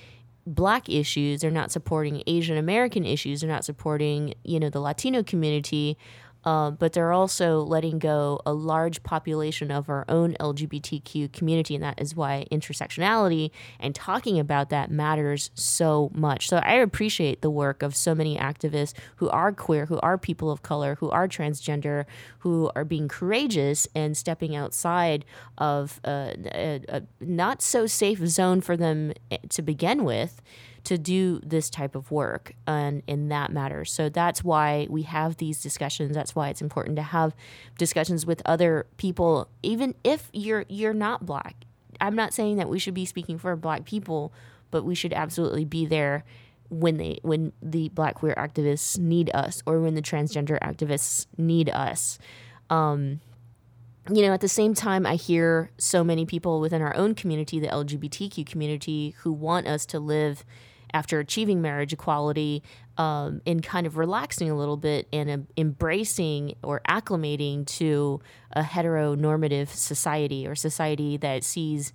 [0.55, 5.23] black issues, they're not supporting Asian American issues, they're not supporting, you know, the Latino
[5.23, 5.97] community,
[6.45, 11.83] uh, but they're also letting go a large population of our own LGBTQ community, and
[11.83, 16.49] that is why intersectionality and talking about that matters so much.
[16.49, 20.51] So I appreciate the work of so many activists who are queer, who are people
[20.51, 22.05] of color, who are transgender,
[22.41, 25.25] who are being courageous and stepping outside
[25.59, 30.41] of a, a, a not so safe zone for them eh, to begin with
[30.89, 33.85] to do this type of work and in that matter.
[33.85, 36.15] So that's why we have these discussions.
[36.15, 37.37] That's why it's important to have
[37.77, 41.57] discussions with other people, even if you're you're not black.
[42.01, 44.33] I'm not saying that we should be speaking for black people,
[44.71, 46.25] but we should absolutely be there
[46.71, 51.69] when they when the black queer activists need us or when the transgender activists need
[51.69, 52.19] us.
[52.71, 53.21] Um,
[54.11, 57.61] you know, at the same time, I hear so many people within our own community,
[57.61, 60.47] the LGBTQ community, who want us to live
[60.93, 62.63] after achieving marriage equality
[62.97, 68.21] um, in kind of relaxing a little bit and uh, embracing or acclimating to
[68.53, 71.93] a heteronormative society or society that sees,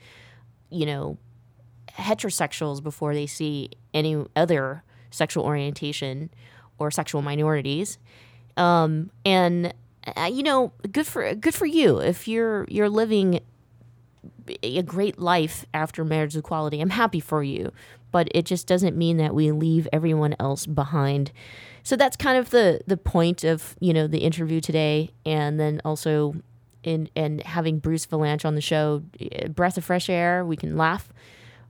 [0.69, 1.17] you know,
[1.97, 6.29] heterosexuals before they see any other sexual orientation
[6.79, 7.97] or sexual minorities.
[8.57, 9.73] Um, and
[10.17, 13.39] uh, you know, good for good for you if you're you're living
[14.61, 16.81] a great life after marriage equality.
[16.81, 17.71] I'm happy for you
[18.13, 21.33] but it just doesn't mean that we leave everyone else behind.
[21.83, 25.81] So that's kind of the the point of you know the interview today, and then
[25.83, 26.35] also
[26.83, 30.45] in and having Bruce Vilanch on the show, eh, breath of fresh air.
[30.45, 31.11] We can laugh,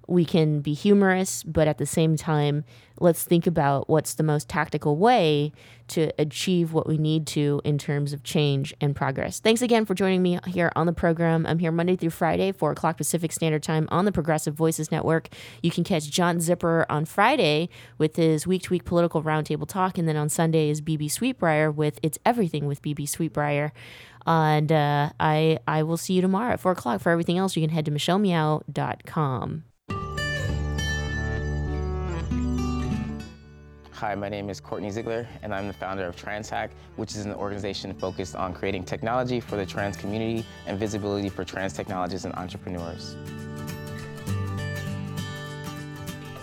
[0.08, 2.66] we can be humorous, but at the same time,
[3.00, 5.52] let's think about what's the most tactical way
[5.88, 9.40] to achieve what we need to in terms of change and progress.
[9.40, 11.46] Thanks again for joining me here on the program.
[11.46, 15.30] I'm here Monday through Friday, 4 o'clock Pacific Standard Time on the Progressive Voices Network.
[15.62, 19.98] You can catch John Zipper on Friday with his week to week political roundtable talk,
[19.98, 23.72] and then on Sunday is BeBe Sweetbriar with It's Everything with BeBe Sweetbriar.
[24.26, 27.02] And uh, I, I will see you tomorrow at 4 o'clock.
[27.02, 29.64] For everything else, you can head to michellemeow.com.
[34.04, 37.34] Hi, my name is Kortney Ziegler, and I'm the founder of TransHack, which is an
[37.36, 42.36] organization focused on creating technology for the trans community and visibility for trans technologists and
[42.36, 43.16] entrepreneurs.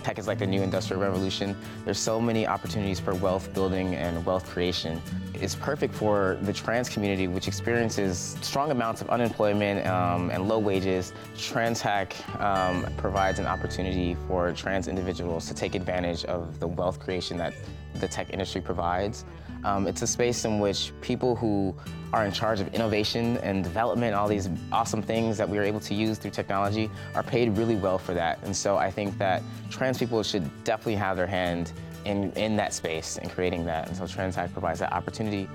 [0.01, 1.55] Tech is like the new industrial revolution.
[1.85, 4.99] There's so many opportunities for wealth building and wealth creation.
[5.41, 10.59] It's perfect for the trans community, which experiences strong amounts of unemployment um, and low
[10.59, 11.13] wages.
[11.35, 17.37] TransHack um, provides an opportunity for trans individuals to take advantage of the wealth creation
[17.39, 17.55] that
[17.95, 19.25] the tech industry provides.
[19.63, 21.75] Um, it's a space in which people who
[22.13, 25.79] are in charge of innovation and development, all these awesome things that we are able
[25.79, 28.37] to use through technology, are paid really well for that.
[28.43, 31.73] And so I think that trans people should definitely have their hand
[32.05, 33.87] in, in that space and creating that.
[33.87, 35.47] And so TransHack provides that opportunity.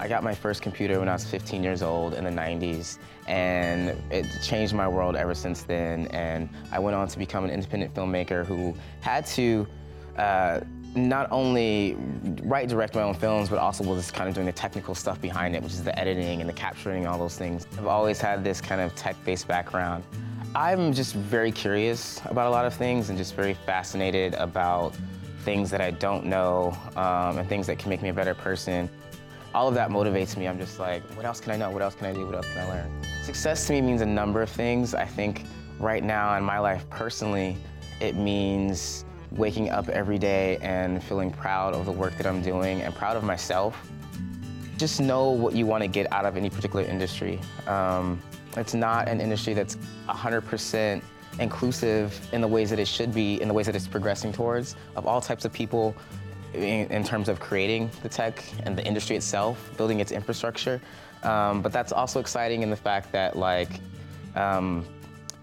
[0.00, 4.00] I got my first computer when I was 15 years old in the 90s, and
[4.10, 6.06] it changed my world ever since then.
[6.08, 9.66] And I went on to become an independent filmmaker who had to
[10.16, 10.60] uh,
[10.94, 11.96] not only
[12.42, 15.54] write, direct my own films, but also was kind of doing the technical stuff behind
[15.54, 17.66] it, which is the editing and the capturing, all those things.
[17.76, 20.04] I've always had this kind of tech-based background.
[20.54, 24.96] I'm just very curious about a lot of things and just very fascinated about
[25.44, 28.88] things that I don't know um, and things that can make me a better person.
[29.54, 30.48] All of that motivates me.
[30.48, 31.70] I'm just like, what else can I know?
[31.70, 32.24] What else can I do?
[32.24, 33.02] What else can I learn?
[33.22, 34.94] Success to me means a number of things.
[34.94, 35.44] I think
[35.78, 37.56] right now in my life personally,
[38.00, 42.80] it means waking up every day and feeling proud of the work that I'm doing
[42.80, 43.90] and proud of myself.
[44.78, 47.38] Just know what you want to get out of any particular industry.
[47.66, 48.22] Um,
[48.58, 49.76] it's not an industry that's
[50.08, 51.02] 100%
[51.38, 54.76] inclusive in the ways that it should be, in the ways that it's progressing towards,
[54.96, 55.94] of all types of people
[56.54, 60.80] in, in terms of creating the tech and the industry itself, building its infrastructure.
[61.22, 63.80] Um, but that's also exciting in the fact that like
[64.34, 64.84] um,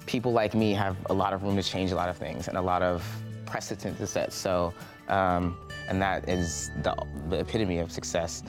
[0.06, 2.58] people like me have a lot of room to change a lot of things and
[2.58, 3.06] a lot of
[3.46, 4.34] precedent to set.
[4.34, 4.74] So,
[5.08, 5.58] um,
[5.88, 6.96] and that is the,
[7.30, 8.44] the epitome of success.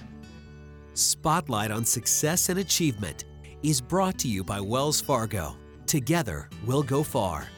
[0.95, 3.25] Spotlight on Success and Achievement
[3.67, 5.57] is brought to you by Wells Fargo.
[5.87, 7.49] Together, we'll go far.